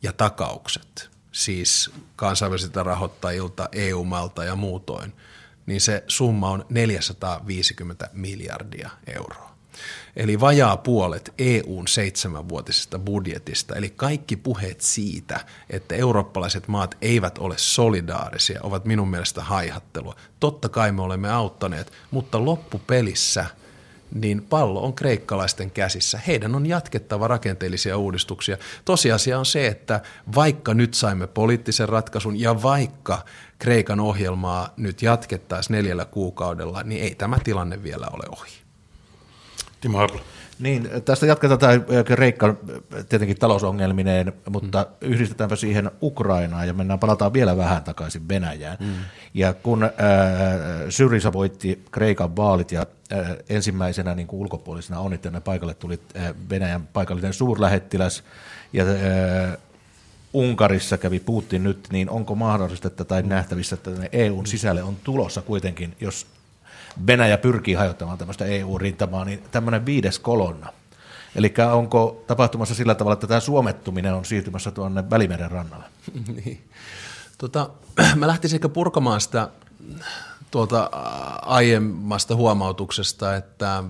[0.02, 5.12] ja takaukset, siis kansainvälisiltä rahoittajilta, EU-malta ja muutoin,
[5.66, 9.49] niin se summa on 450 miljardia euroa.
[10.16, 17.54] Eli vajaa puolet EUn seitsemänvuotisesta budjetista, eli kaikki puheet siitä, että eurooppalaiset maat eivät ole
[17.58, 20.16] solidaarisia, ovat minun mielestä haihattelua.
[20.40, 23.46] Totta kai me olemme auttaneet, mutta loppupelissä–
[24.14, 26.20] niin pallo on kreikkalaisten käsissä.
[26.26, 28.56] Heidän on jatkettava rakenteellisia uudistuksia.
[28.84, 30.00] Tosiasia on se, että
[30.34, 33.24] vaikka nyt saimme poliittisen ratkaisun ja vaikka
[33.58, 38.59] Kreikan ohjelmaa nyt jatkettaisiin neljällä kuukaudella, niin ei tämä tilanne vielä ole ohi.
[39.80, 40.20] Timo Hapla.
[40.60, 41.72] Niin, tästä jatketaan tämä
[42.04, 42.54] Kreikka
[43.08, 45.08] tietenkin talousongelmineen, mutta mm.
[45.08, 48.76] yhdistetäänpä siihen Ukrainaan ja mennään, palataan vielä vähän takaisin Venäjään.
[48.80, 48.94] Mm.
[49.34, 49.90] Ja kun äh,
[50.88, 56.86] Syriza voitti Kreikan vaalit ja äh, ensimmäisenä niin kuin ulkopuolisena onnittelijana paikalle tuli äh, Venäjän
[56.86, 58.24] paikallinen suurlähettiläs
[58.72, 59.58] ja äh,
[60.32, 65.42] Unkarissa kävi Putin nyt, niin onko mahdollista että, tai nähtävissä, että EUn sisälle on tulossa
[65.42, 66.26] kuitenkin, jos
[67.06, 70.72] Venäjä pyrkii hajottamaan tämmöistä EU-rintamaa, niin tämmöinen viides kolonna.
[71.34, 75.84] Eli onko tapahtumassa sillä tavalla, että tämä suomettuminen on siirtymässä tuonne Välimeren rannalle?
[76.44, 76.68] niin.
[77.38, 77.70] tota,
[78.16, 79.48] mä lähtisin ehkä purkamaan sitä
[80.50, 80.90] tuolta
[81.42, 83.84] aiemmasta huomautuksesta, että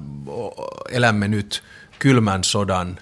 [0.91, 1.63] elämme nyt
[1.99, 2.99] kylmän sodan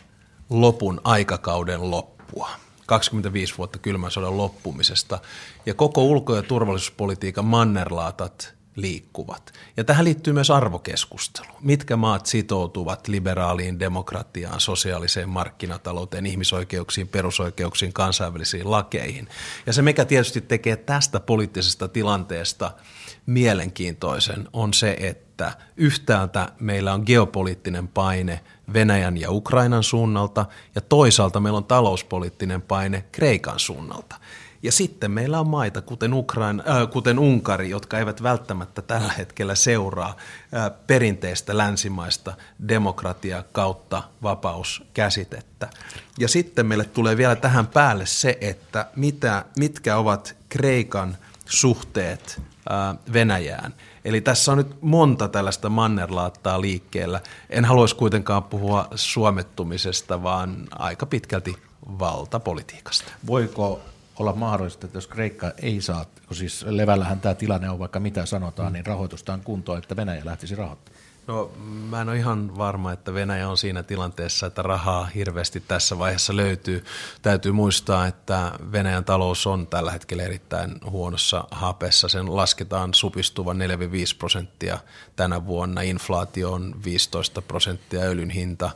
[0.50, 2.50] lopun aikakauden loppua.
[2.86, 5.18] 25 vuotta kylmän sodan loppumisesta.
[5.66, 9.52] Ja koko ulko- ja turvallisuuspolitiikan mannerlaatat liikkuvat.
[9.76, 11.48] Ja tähän liittyy myös arvokeskustelu.
[11.60, 19.28] Mitkä maat sitoutuvat liberaaliin demokratiaan, sosiaaliseen markkinatalouteen, ihmisoikeuksiin, perusoikeuksiin, kansainvälisiin lakeihin.
[19.66, 22.70] Ja se, mikä tietysti tekee tästä poliittisesta tilanteesta
[23.26, 28.40] mielenkiintoisen, on se, että yhtäältä meillä on geopoliittinen paine
[28.72, 34.16] Venäjän ja Ukrainan suunnalta, ja toisaalta meillä on talouspoliittinen paine Kreikan suunnalta.
[34.62, 39.54] Ja sitten meillä on maita, kuten, Ukraina, äh, kuten Unkari, jotka eivät välttämättä tällä hetkellä
[39.54, 40.16] seuraa
[40.54, 42.34] äh, perinteistä länsimaista
[42.68, 45.68] demokratia kautta vapauskäsitettä.
[46.18, 52.40] Ja sitten meille tulee vielä tähän päälle se, että mitä, mitkä ovat Kreikan suhteet
[52.70, 53.74] äh, Venäjään.
[54.04, 57.20] Eli tässä on nyt monta tällaista mannerlaattaa liikkeellä.
[57.50, 61.56] En haluaisi kuitenkaan puhua suomettumisesta, vaan aika pitkälti
[61.98, 63.12] valtapolitiikasta.
[63.26, 63.80] Voiko
[64.18, 68.26] olla mahdollista, että jos Kreikka ei saa, kun siis levällähän tämä tilanne on vaikka mitä
[68.26, 68.72] sanotaan, mm.
[68.72, 71.08] niin rahoitustaan kuntoon, että Venäjä lähtisi rahoittamaan?
[71.28, 71.50] No
[71.90, 76.36] mä en ole ihan varma, että Venäjä on siinä tilanteessa, että rahaa hirveästi tässä vaiheessa
[76.36, 76.84] löytyy.
[77.22, 82.08] Täytyy muistaa, että Venäjän talous on tällä hetkellä erittäin huonossa hapessa.
[82.08, 83.60] Sen lasketaan supistuvan 4-5
[84.18, 84.78] prosenttia
[85.16, 85.80] tänä vuonna.
[85.80, 88.70] Inflaatio on 15 prosenttia, öljyn hinta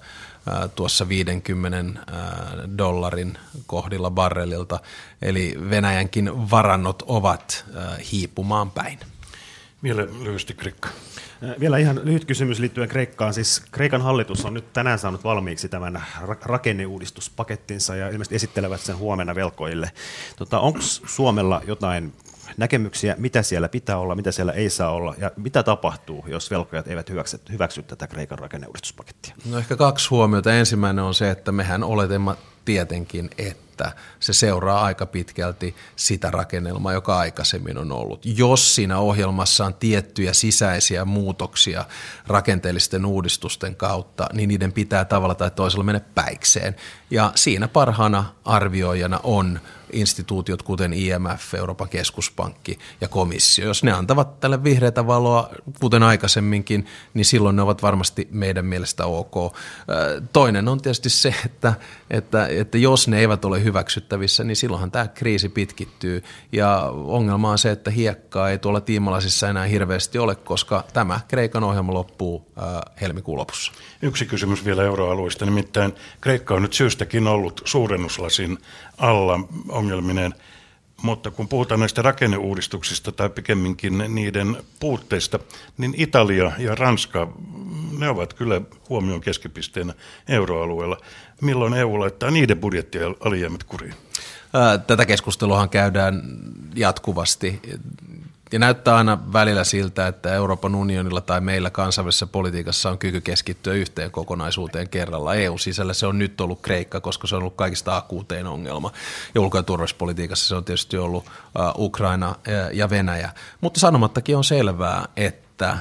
[0.75, 2.01] tuossa 50
[2.79, 4.81] dollarin kohdilla barrelilta.
[5.23, 7.65] Eli Venäjänkin varannot ovat
[8.13, 8.99] hiipumaan päin.
[9.83, 10.89] Vielä lyhyesti Krikka.
[11.61, 13.35] Vielä ihan lyhyt kysymys liittyen Kreikkaan.
[13.35, 16.03] Siis Kreikan hallitus on nyt tänään saanut valmiiksi tämän
[16.43, 19.91] rakenneuudistuspakettinsa ja ilmeisesti esittelevät sen huomenna velkoille.
[20.37, 22.13] Tota, Onko Suomella jotain
[22.57, 26.89] näkemyksiä, mitä siellä pitää olla, mitä siellä ei saa olla, ja mitä tapahtuu, jos velkojat
[26.89, 29.35] eivät hyväksy, hyväksy tätä Kreikan rakenneuudistuspakettia?
[29.51, 30.53] No ehkä kaksi huomiota.
[30.55, 32.35] Ensimmäinen on se, että mehän oletamme
[32.65, 38.21] tietenkin, että se seuraa aika pitkälti sitä rakennelmaa, joka aikaisemmin on ollut.
[38.25, 41.85] Jos siinä ohjelmassa on tiettyjä sisäisiä muutoksia
[42.27, 46.77] rakenteellisten uudistusten kautta, niin niiden pitää tavalla tai toisella mennä päikseen.
[47.11, 49.61] Ja siinä parhaana arvioijana on
[49.93, 53.67] instituutiot, kuten IMF, Euroopan keskuspankki ja komissio.
[53.67, 59.07] Jos ne antavat tälle vihreätä valoa, kuten aikaisemminkin, niin silloin ne ovat varmasti meidän mielestä
[59.07, 59.57] ok.
[60.33, 61.75] Toinen on tietysti se, että,
[62.11, 66.25] että, että jos ne eivät ole hyväksyttävissä, niin silloinhan tämä kriisi pitkittyy.
[66.53, 71.65] Ja ongelma on se, että hiekkaa ei tuolla tiimalaisissa enää hirveästi ole, koska tämä Kreikan
[71.65, 72.53] ohjelma loppuu
[73.01, 73.73] helmikuun lopussa.
[74.03, 78.59] Yksi kysymys vielä euroalueesta, nimittäin Kreikka on nyt syystäkin ollut suurennuslasin
[78.99, 80.35] alla ongelmineen,
[81.03, 85.39] mutta kun puhutaan näistä rakenneuudistuksista tai pikemminkin niiden puutteista,
[85.79, 87.33] niin Italia ja Ranska,
[87.99, 89.95] ne ovat kyllä huomion keskipisteenä
[90.29, 90.97] euroalueella.
[91.41, 93.95] Milloin EU laittaa niiden budjettia alijäämät kuriin?
[94.87, 96.23] Tätä keskusteluhan käydään
[96.75, 97.61] jatkuvasti
[98.53, 103.75] ja näyttää aina välillä siltä, että Euroopan unionilla tai meillä kansainvälisessä politiikassa on kyky keskittyä
[103.75, 105.35] yhteen kokonaisuuteen kerralla.
[105.35, 108.93] EU-sisällä se on nyt ollut Kreikka, koska se on ollut kaikista akuutein ongelma.
[109.35, 111.25] Ja ulko- ja turvallisuuspolitiikassa se on tietysti ollut
[111.79, 112.35] Ukraina
[112.73, 113.31] ja Venäjä.
[113.61, 115.79] Mutta sanomattakin on selvää, että että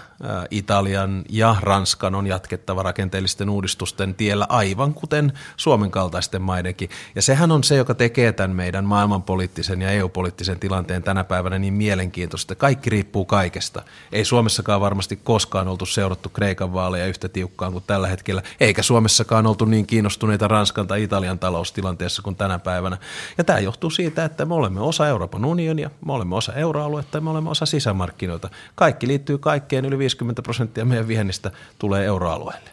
[0.51, 6.89] Italian ja Ranskan on jatkettava rakenteellisten uudistusten tiellä aivan kuten Suomen kaltaisten maidenkin.
[7.15, 11.73] Ja sehän on se, joka tekee tämän meidän maailmanpoliittisen ja EU-poliittisen tilanteen tänä päivänä niin
[11.73, 12.55] mielenkiintoista.
[12.55, 13.81] Kaikki riippuu kaikesta.
[14.11, 19.47] Ei Suomessakaan varmasti koskaan oltu seurattu Kreikan vaaleja yhtä tiukkaan kuin tällä hetkellä, eikä Suomessakaan
[19.47, 22.97] oltu niin kiinnostuneita Ranskan tai Italian taloustilanteessa kuin tänä päivänä.
[23.37, 27.21] Ja tämä johtuu siitä, että me olemme osa Euroopan unionia, me olemme osa euroaluetta ja
[27.21, 28.49] me olemme osa sisämarkkinoita.
[28.75, 32.69] Kaikki liittyy kaikki kaikkeen yli 50 prosenttia meidän viennistä tulee euroalueelle.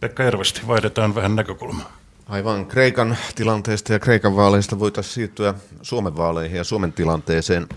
[0.00, 1.96] Pekka Järvesti, vaihdetaan vähän näkökulmaa.
[2.28, 7.68] Aivan Kreikan tilanteesta ja Kreikan vaaleista voitaisiin siirtyä Suomen vaaleihin ja Suomen tilanteeseen.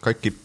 [0.00, 0.38] Kaikki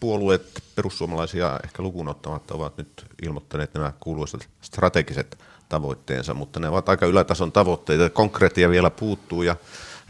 [0.00, 5.38] puolueet, perussuomalaisia ehkä lukuun ottamatta, ovat nyt ilmoittaneet nämä kuuluisat strategiset
[5.68, 8.10] tavoitteensa, mutta ne ovat aika ylätason tavoitteita.
[8.10, 9.56] Konkreettia vielä puuttuu ja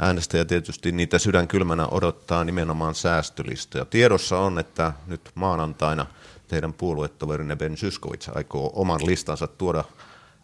[0.00, 3.84] äänestäjä tietysti niitä sydänkylmänä odottaa nimenomaan säästölistoja.
[3.84, 6.06] Tiedossa on, että nyt maanantaina
[6.48, 9.84] teidän puoluetoverinne Ben Zyskowicz aikoo oman listansa tuoda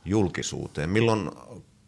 [0.04, 0.90] julkisuuteen.
[0.90, 1.30] Milloin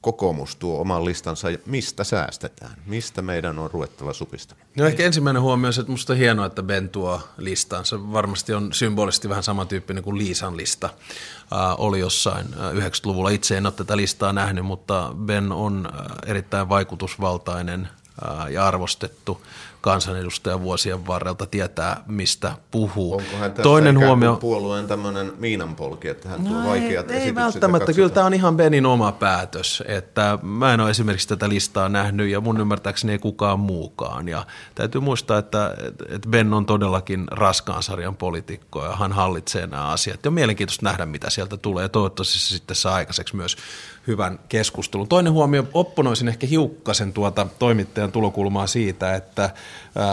[0.01, 2.77] kokoomus tuo oman listansa, mistä säästetään?
[2.87, 4.55] Mistä meidän on ruvettava supista?
[4.77, 8.13] No ehkä ensimmäinen huomio on se, että minusta on hienoa, että Ben tuo listansa.
[8.13, 13.31] Varmasti on symbolisesti vähän samantyyppinen kuin Liisan lista äh, oli jossain 90-luvulla.
[13.31, 15.89] Itse en ole tätä listaa nähnyt, mutta Ben on
[16.27, 17.89] erittäin vaikutusvaltainen
[18.51, 19.43] ja arvostettu
[19.89, 23.13] kansanedustaja vuosien varrelta tietää, mistä puhuu.
[23.13, 24.37] Onko hän tässä Toinen huomio...
[24.37, 28.57] puolueen tämmöinen miinanpolki, että hän tuo no vaikeat ei, ei välttämättä, kyllä tämä on ihan
[28.57, 33.19] Benin oma päätös, että mä en ole esimerkiksi tätä listaa nähnyt ja mun ymmärtääkseni ei
[33.19, 34.29] kukaan muukaan.
[34.29, 35.75] Ja täytyy muistaa, että,
[36.09, 40.25] että Ben on todellakin raskaan sarjan poliitikko ja hän hallitsee nämä asiat.
[40.25, 43.57] Ja on mielenkiintoista nähdä, mitä sieltä tulee ja toivottavasti se sitten saa aikaiseksi myös
[44.07, 45.09] hyvän keskustelun.
[45.09, 49.51] Toinen huomio, opponoisin ehkä hiukkasen tuota toimittajan tulokulmaa siitä, että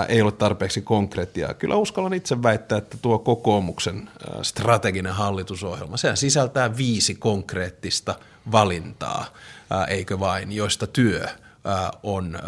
[0.08, 1.54] ei ole tarpeeksi konkreettia.
[1.54, 4.10] Kyllä uskallan itse väittää, että tuo kokoomuksen
[4.42, 8.16] strateginen hallitusohjelma, sehän sisältää viisi konkreettista
[8.52, 9.26] valintaa,
[9.88, 11.28] eikö vain, joista työ
[12.04, 12.40] on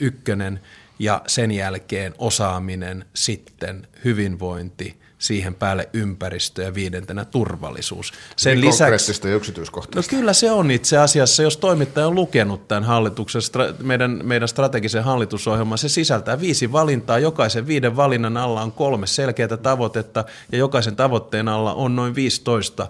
[0.00, 0.60] ykkönen
[0.98, 8.12] ja sen jälkeen osaaminen, sitten hyvinvointi, siihen päälle ympäristö ja viidentenä turvallisuus.
[8.36, 10.14] Sen niin lisäksi, ja yksityiskohtaista.
[10.14, 13.42] No kyllä se on itse asiassa, jos toimittaja on lukenut tämän hallituksen,
[13.82, 19.56] meidän, meidän strategisen hallitusohjelman, se sisältää viisi valintaa, jokaisen viiden valinnan alla on kolme selkeää
[19.56, 22.88] tavoitetta ja jokaisen tavoitteen alla on noin 15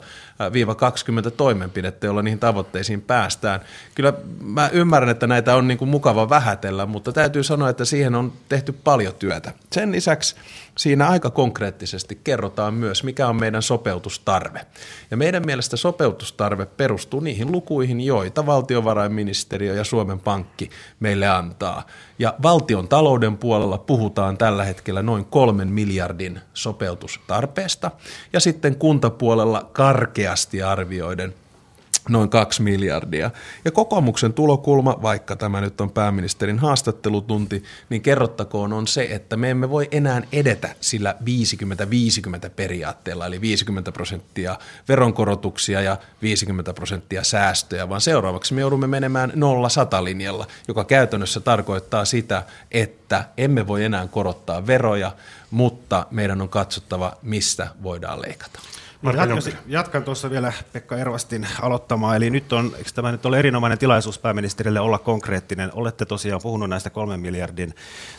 [0.76, 3.60] 20 toimenpidettä, joilla niihin tavoitteisiin päästään.
[3.94, 8.14] Kyllä mä ymmärrän, että näitä on niin kuin mukava vähätellä, mutta täytyy sanoa, että siihen
[8.14, 9.52] on tehty paljon työtä.
[9.72, 10.36] Sen lisäksi
[10.78, 14.66] siinä aika konkreettisesti kerrotaan myös, mikä on meidän sopeutustarve.
[15.10, 20.70] Ja meidän mielestä sopeutustarve perustuu niihin lukuihin, joita valtiovarainministeriö ja Suomen Pankki
[21.00, 21.86] meille antaa.
[22.20, 27.90] Ja valtion talouden puolella puhutaan tällä hetkellä noin kolmen miljardin sopeutustarpeesta.
[28.32, 31.34] Ja sitten kuntapuolella karkeasti arvioiden
[32.08, 33.30] noin kaksi miljardia.
[33.64, 39.50] Ja kokoomuksen tulokulma, vaikka tämä nyt on pääministerin haastattelutunti, niin kerrottakoon on se, että me
[39.50, 41.14] emme voi enää edetä sillä
[42.46, 49.30] 50-50 periaatteella, eli 50 prosenttia veronkorotuksia ja 50 prosenttia säästöjä, vaan seuraavaksi me joudumme menemään
[49.30, 55.12] 0-100 linjalla, joka käytännössä tarkoittaa sitä, että emme voi enää korottaa veroja,
[55.50, 58.69] mutta meidän on katsottava, mistä voidaan leikata.
[59.02, 62.16] Jatkan, jatkan tuossa vielä Pekka Ervastin aloittamaan.
[62.16, 65.70] Eli nyt on, eikö tämä nyt ole erinomainen tilaisuus pääministerille olla konkreettinen?
[65.74, 67.74] Olette tosiaan puhunut näistä kolmen miljardin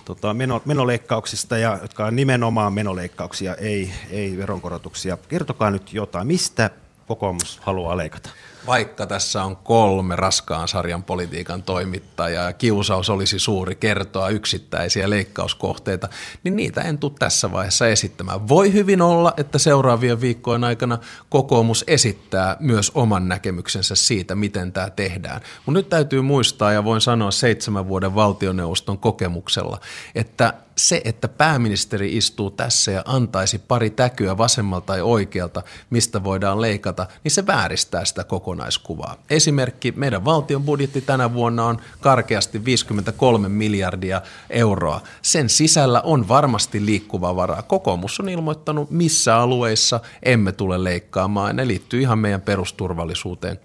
[0.05, 5.17] tota, meno, menoleikkauksista, ja, jotka on nimenomaan menoleikkauksia, ei, ei veronkorotuksia.
[5.27, 6.27] Kertokaa nyt jotain.
[6.27, 6.69] Mistä
[7.07, 8.29] kokoomus haluaa leikata?
[8.67, 16.09] Vaikka tässä on kolme raskaan sarjan politiikan toimittajaa ja kiusaus olisi suuri kertoa yksittäisiä leikkauskohteita,
[16.43, 18.47] niin niitä en tule tässä vaiheessa esittämään.
[18.47, 20.97] Voi hyvin olla, että seuraavien viikkojen aikana
[21.29, 25.41] kokoomus esittää myös oman näkemyksensä siitä, miten tämä tehdään.
[25.65, 29.79] Mutta nyt täytyy muistaa, ja voin sanoa seitsemän vuoden valtioneuvoston kokemuksella,
[30.15, 36.61] että se, että pääministeri istuu tässä ja antaisi pari täkyä vasemmalta tai oikealta, mistä voidaan
[36.61, 39.15] leikata, niin se vääristää sitä kokonaiskuvaa.
[39.29, 45.01] Esimerkki, meidän valtion budjetti tänä vuonna on karkeasti 53 miljardia euroa.
[45.21, 47.61] Sen sisällä on varmasti liikkuva varaa.
[47.61, 51.55] Kokoomus on ilmoittanut, missä alueissa emme tule leikkaamaan.
[51.55, 53.59] Ne liittyy ihan meidän perusturvallisuuteen,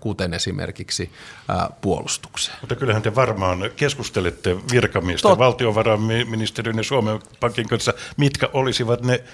[0.00, 1.10] kuten esimerkiksi
[1.80, 2.56] puolustukseen.
[2.60, 5.38] Mutta kyllähän te varmaan keskustelette virkamiesten, Tot...
[5.38, 9.24] valtiovarainministeriön ja Suomen Pankin kanssa, mitkä olisivat ne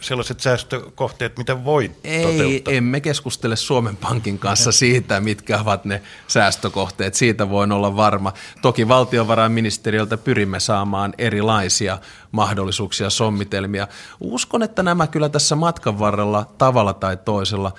[0.00, 2.74] sellaiset säästökohteet, mitä voi Ei, toteuttaa.
[2.74, 7.14] emme keskustele Suomen Pankin kanssa siitä, mitkä ovat ne säästökohteet.
[7.14, 8.32] Siitä voin olla varma.
[8.62, 11.98] Toki valtiovarainministeriöltä pyrimme saamaan erilaisia
[12.32, 13.88] mahdollisuuksia, sommitelmia.
[14.20, 17.72] Uskon, että nämä kyllä tässä matkan varrella tavalla tai toisella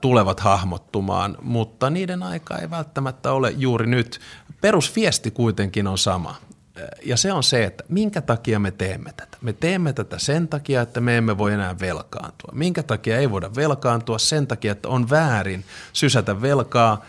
[0.00, 4.20] tulevat hahmottumaan, mutta niiden aika ei välttämättä ole juuri nyt.
[4.60, 6.49] Perusviesti kuitenkin on sama.
[7.04, 9.36] Ja se on se, että minkä takia me teemme tätä.
[9.40, 12.50] Me teemme tätä sen takia, että me emme voi enää velkaantua.
[12.52, 14.18] Minkä takia ei voida velkaantua?
[14.18, 17.04] Sen takia, että on väärin sysätä velkaa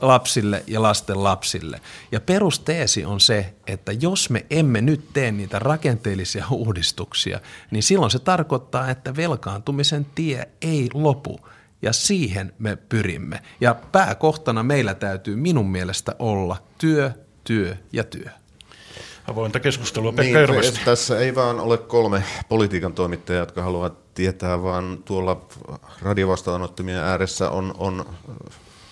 [0.00, 1.80] lapsille ja lasten lapsille.
[2.12, 7.40] Ja perusteesi on se, että jos me emme nyt tee niitä rakenteellisia uudistuksia,
[7.70, 11.40] niin silloin se tarkoittaa, että velkaantumisen tie ei lopu.
[11.82, 13.42] Ja siihen me pyrimme.
[13.60, 17.12] Ja pääkohtana meillä täytyy minun mielestä olla työ,
[17.44, 18.30] työ ja työ
[19.32, 20.12] avointa keskustelua.
[20.12, 25.46] Pekka niin, Tässä ei vaan ole kolme politiikan toimittajaa, jotka haluavat tietää, vaan tuolla
[26.02, 28.06] radiovastaanottimien ääressä on, on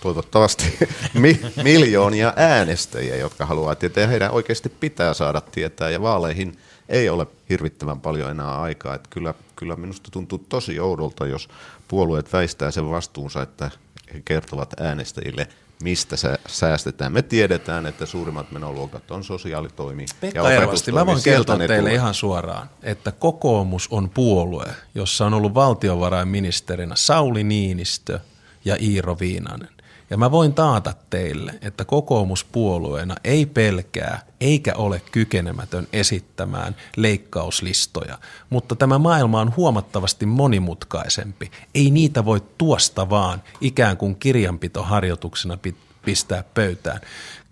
[0.03, 0.79] toivottavasti
[1.15, 7.27] mi- miljoonia äänestäjiä, jotka haluavat tietää, heidän oikeasti pitää saada tietää, ja vaaleihin ei ole
[7.51, 8.95] hirvittävän paljon enää aikaa.
[8.95, 11.49] Että kyllä, kyllä minusta tuntuu tosi oudolta, jos
[11.89, 13.71] puolueet väistää sen vastuunsa, että
[14.15, 15.49] he kertovat äänestäjille–
[15.83, 17.13] mistä se säästetään.
[17.13, 20.99] Me tiedetään, että suurimmat menoluokat on sosiaalitoimi Pekka ja opetustoimi.
[20.99, 21.95] mä voin kertoa teille tulee.
[21.95, 28.21] ihan suoraan, että kokoomus on puolue, jossa on ollut valtiovarainministerinä Sauli Niinistö
[28.65, 29.80] ja Iiro Viinanen.
[30.11, 38.19] Ja mä voin taata teille, että kokoomuspuolueena ei pelkää eikä ole kykenemätön esittämään leikkauslistoja,
[38.51, 41.51] mutta tämä maailma on huomattavasti monimutkaisempi.
[41.75, 45.59] Ei niitä voi tuosta vaan ikään kuin kirjanpitoharjoituksena
[46.05, 47.01] pistää pöytään.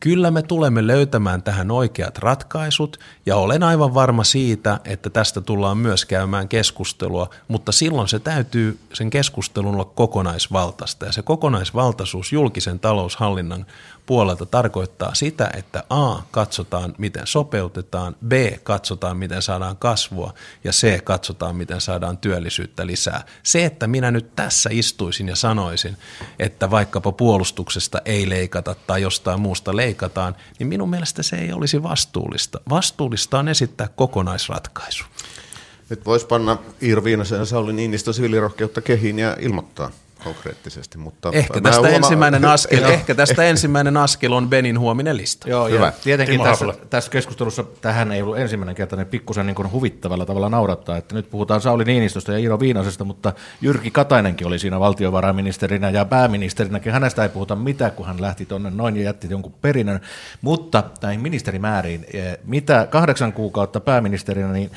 [0.00, 2.96] Kyllä me tulemme löytämään tähän oikeat ratkaisut
[3.26, 8.78] ja olen aivan varma siitä, että tästä tullaan myös käymään keskustelua, mutta silloin se täytyy
[8.92, 13.66] sen keskustelun olla kokonaisvaltaista ja se kokonaisvaltaisuus julkisen taloushallinnan
[14.08, 18.32] puolelta tarkoittaa sitä, että A, katsotaan miten sopeutetaan, B,
[18.62, 20.34] katsotaan miten saadaan kasvua
[20.64, 23.24] ja C, katsotaan miten saadaan työllisyyttä lisää.
[23.42, 25.96] Se, että minä nyt tässä istuisin ja sanoisin,
[26.38, 31.82] että vaikkapa puolustuksesta ei leikata tai jostain muusta leikataan, niin minun mielestä se ei olisi
[31.82, 32.60] vastuullista.
[32.68, 35.04] Vastuullista on esittää kokonaisratkaisu.
[35.90, 39.90] Nyt voisi panna Iiro Viinasen ja Sauli Niinistö siviilirohkeutta kehiin ja ilmoittaa
[40.24, 40.98] konkreettisesti.
[40.98, 45.48] Mutta ehkä, tästä huoma- ensimmäinen askel, ehkä tästä ensimmäinen askel on Benin huominen lista.
[45.48, 45.86] Joo, Hyvä.
[45.86, 50.48] Ja tietenkin tässä, tässä, keskustelussa tähän ei ollut ensimmäinen kerta, niin pikkusen niin huvittavalla tavalla
[50.48, 55.90] naurattaa, että nyt puhutaan Sauli Niinistöstä ja Iiro Viinasesta, mutta Jyrki Katainenkin oli siinä valtiovarainministerinä
[55.90, 56.92] ja pääministerinäkin.
[56.92, 60.00] Hänestä ei puhuta mitään, kun hän lähti tuonne noin ja jätti jonkun perinnön.
[60.42, 64.70] Mutta näihin ministerimääriin, eh, mitä kahdeksan kuukautta pääministerinä, niin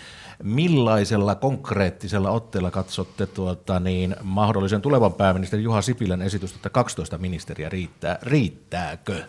[0.43, 7.69] Millaisella konkreettisella otteella katsotte tuota, niin, mahdollisen tulevan pääministerin Juha Sipilän esitystä, että 12 ministeriä
[7.69, 8.19] riittää?
[8.21, 9.23] Riittääkö?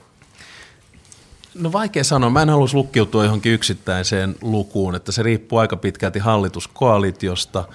[1.55, 2.31] No vaikea sanoa.
[2.31, 7.65] Mä en haluaisi lukkiutua johonkin yksittäiseen lukuun, että se riippuu aika pitkälti hallituskoalitiosta–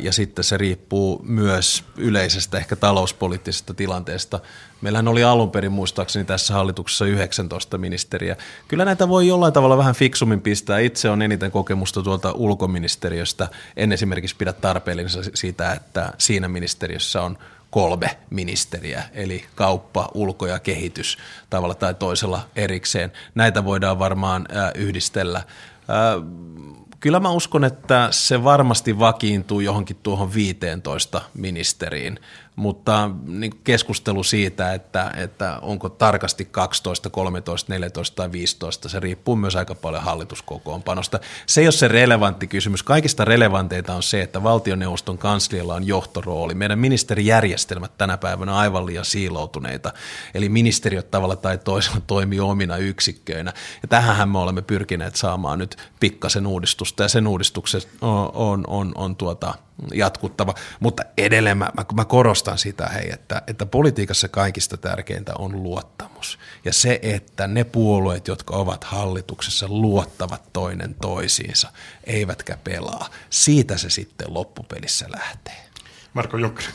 [0.00, 4.40] ja sitten se riippuu myös yleisestä ehkä talouspoliittisesta tilanteesta.
[4.80, 8.36] Meillähän oli alun perin muistaakseni tässä hallituksessa 19 ministeriä.
[8.68, 10.78] Kyllä näitä voi jollain tavalla vähän fiksummin pistää.
[10.78, 13.48] Itse on eniten kokemusta tuolta ulkoministeriöstä.
[13.76, 17.38] En esimerkiksi pidä tarpeellisena siitä, että siinä ministeriössä on
[17.70, 21.18] kolme ministeriä, eli kauppa, ulko ja kehitys
[21.50, 23.12] tavalla tai toisella erikseen.
[23.34, 25.42] Näitä voidaan varmaan yhdistellä
[27.02, 32.18] Kyllä mä uskon, että se varmasti vakiintuu johonkin tuohon 15 ministeriin
[32.56, 39.36] mutta niin keskustelu siitä, että, että onko tarkasti 12, 13, 14 tai 15, se riippuu
[39.36, 41.20] myös aika paljon hallituskokoonpanosta.
[41.46, 42.82] Se ei ole se relevantti kysymys.
[42.82, 46.54] Kaikista relevanteita on se, että valtioneuvoston kanslialla on johtorooli.
[46.54, 49.92] Meidän ministerijärjestelmät tänä päivänä aivan liian siiloutuneita,
[50.34, 53.52] eli ministeriöt tavalla tai toisella toimii omina yksikköinä.
[53.82, 58.92] Ja tähän me olemme pyrkineet saamaan nyt pikkasen uudistusta, ja sen uudistuksen on, on, on,
[58.94, 59.54] on tuota,
[59.94, 60.54] jatkuttava.
[60.80, 66.38] Mutta edelleen mä, mä korostan sitä, hei, että, että politiikassa kaikista tärkeintä on luottamus.
[66.64, 71.72] Ja se, että ne puolueet, jotka ovat hallituksessa, luottavat toinen toisiinsa,
[72.04, 73.10] eivätkä pelaa.
[73.30, 75.64] Siitä se sitten loppupelissä lähtee.
[76.14, 76.68] Marko Junkkari.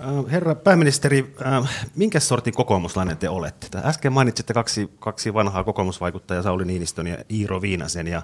[0.00, 3.78] Äh, herra pääministeri, äh, minkä sortin kokoomuslainen te olette?
[3.84, 8.22] Äsken mainitsitte kaksi, kaksi vanhaa kokoomusvaikuttajaa, Sauli Niinistön ja Iiro Viinasen, ja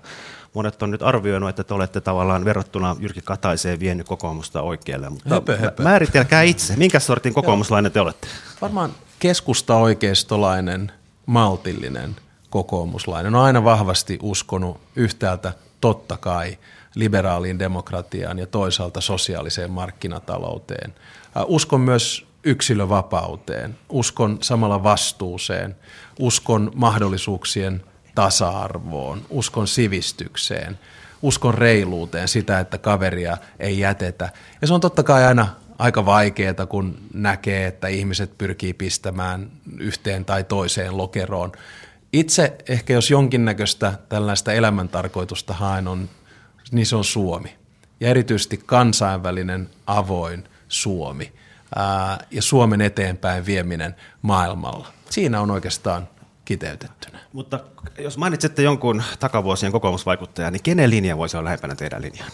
[0.54, 5.10] monet on nyt arvioinut, että te olette tavallaan verrattuna Jyrki Kataiseen vienyt kokoomusta oikealle.
[5.10, 5.82] Mutta höpö, höpö.
[5.82, 8.28] määritelkää itse, minkä sortin kokoomuslainen te olette?
[8.62, 10.92] Varmaan keskusta-oikeistolainen,
[11.26, 12.16] maltillinen
[12.50, 13.34] kokoomuslainen.
[13.34, 16.58] On aina vahvasti uskonut yhtäältä totta kai
[16.94, 20.94] liberaaliin demokratiaan ja toisaalta sosiaaliseen markkinatalouteen–
[21.46, 25.76] Uskon myös yksilövapauteen, uskon samalla vastuuseen,
[26.18, 27.82] uskon mahdollisuuksien
[28.14, 30.78] tasa-arvoon, uskon sivistykseen,
[31.22, 34.32] uskon reiluuteen, sitä, että kaveria ei jätetä.
[34.60, 35.48] Ja se on totta kai aina
[35.78, 41.52] aika vaikeaa, kun näkee, että ihmiset pyrkii pistämään yhteen tai toiseen lokeroon.
[42.12, 46.08] Itse ehkä jos jonkinnäköistä tällaista elämäntarkoitusta haen on,
[46.72, 47.56] niin se on Suomi.
[48.00, 51.32] Ja erityisesti kansainvälinen, avoin– Suomi
[51.76, 54.88] ää, ja Suomen eteenpäin vieminen maailmalla.
[55.10, 56.08] Siinä on oikeastaan
[56.44, 57.18] kiteytettynä.
[57.32, 57.60] Mutta
[57.98, 62.30] jos mainitsette jonkun takavuosien kokoomusvaikuttajan, niin kenen linja voisi olla lähempänä teidän linjaan?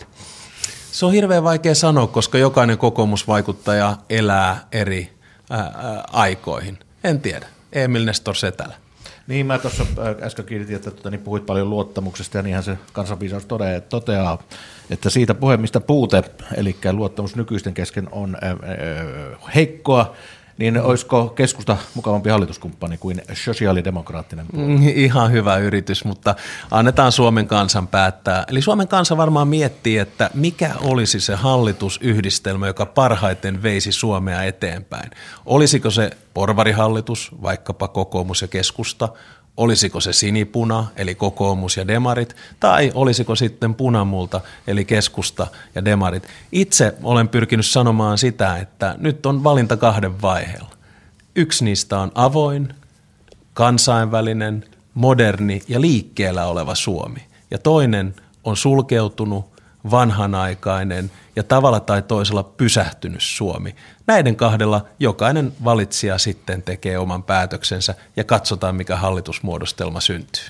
[0.93, 5.18] Se on hirveän vaikea sanoa, koska jokainen kokoomusvaikuttaja elää eri
[5.51, 6.78] ää, aikoihin.
[7.05, 7.47] En tiedä.
[7.72, 8.84] Emil Nestor Setälä.
[9.27, 9.87] Niin, mä tuossa
[10.22, 13.47] äsken kiinnitin, että tuota, niin puhuit paljon luottamuksesta ja niinhän se kansanviisaus
[13.89, 14.43] toteaa,
[14.91, 16.22] että siitä puhemista puute,
[16.57, 20.14] eli luottamus nykyisten kesken on äh, äh, heikkoa,
[20.59, 24.68] niin olisiko keskusta mukavampi hallituskumppani kuin sosiaalidemokraattinen puolue?
[24.68, 26.34] Mm, ihan hyvä yritys, mutta
[26.70, 28.44] annetaan Suomen kansan päättää.
[28.48, 35.11] Eli Suomen kansa varmaan miettii, että mikä olisi se hallitusyhdistelmä, joka parhaiten veisi Suomea eteenpäin.
[35.46, 39.09] Olisiko se porvarihallitus, vaikkapa kokoomus ja keskusta,
[39.57, 46.28] olisiko se sinipuna, eli kokoomus ja demarit, tai olisiko sitten punamulta, eli keskusta ja demarit.
[46.52, 50.70] Itse olen pyrkinyt sanomaan sitä, että nyt on valinta kahden vaiheella.
[51.36, 52.74] Yksi niistä on avoin,
[53.52, 57.20] kansainvälinen, moderni ja liikkeellä oleva Suomi.
[57.50, 59.53] Ja toinen on sulkeutunut,
[59.91, 63.74] vanhanaikainen ja tavalla tai toisella pysähtynyt Suomi.
[64.07, 70.45] Näiden kahdella jokainen valitsija sitten tekee oman päätöksensä ja katsotaan, mikä hallitusmuodostelma syntyy.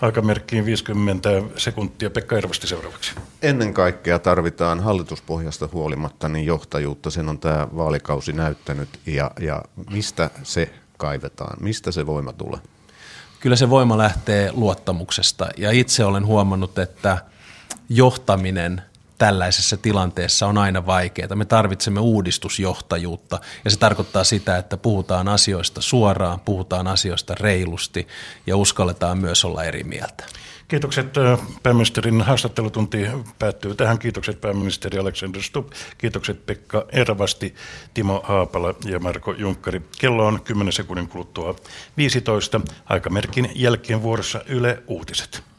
[0.00, 2.10] Aikamerkkiin 50 sekuntia.
[2.10, 3.12] Pekka Ervasti seuraavaksi.
[3.42, 7.10] Ennen kaikkea tarvitaan hallituspohjasta huolimatta niin johtajuutta.
[7.10, 8.88] Sen on tämä vaalikausi näyttänyt.
[9.06, 11.56] Ja, ja mistä se kaivetaan?
[11.60, 12.60] Mistä se voima tulee?
[13.40, 15.48] Kyllä se voima lähtee luottamuksesta.
[15.56, 17.18] Ja itse olen huomannut, että
[17.88, 18.82] johtaminen–
[19.20, 21.36] tällaisessa tilanteessa on aina vaikeaa.
[21.36, 28.08] Me tarvitsemme uudistusjohtajuutta ja se tarkoittaa sitä, että puhutaan asioista suoraan, puhutaan asioista reilusti
[28.46, 30.24] ja uskalletaan myös olla eri mieltä.
[30.68, 31.06] Kiitokset
[31.62, 33.06] pääministerin haastattelutunti
[33.38, 33.98] päättyy tähän.
[33.98, 35.72] Kiitokset pääministeri Alexander Stubb.
[35.98, 37.54] Kiitokset Pekka Ervasti,
[37.94, 39.82] Timo Haapala ja Marko Junkkari.
[39.98, 41.56] Kello on 10 sekunnin kuluttua
[41.96, 42.60] 15.
[42.84, 45.49] Aikamerkin jälkeen vuorossa Yle Uutiset.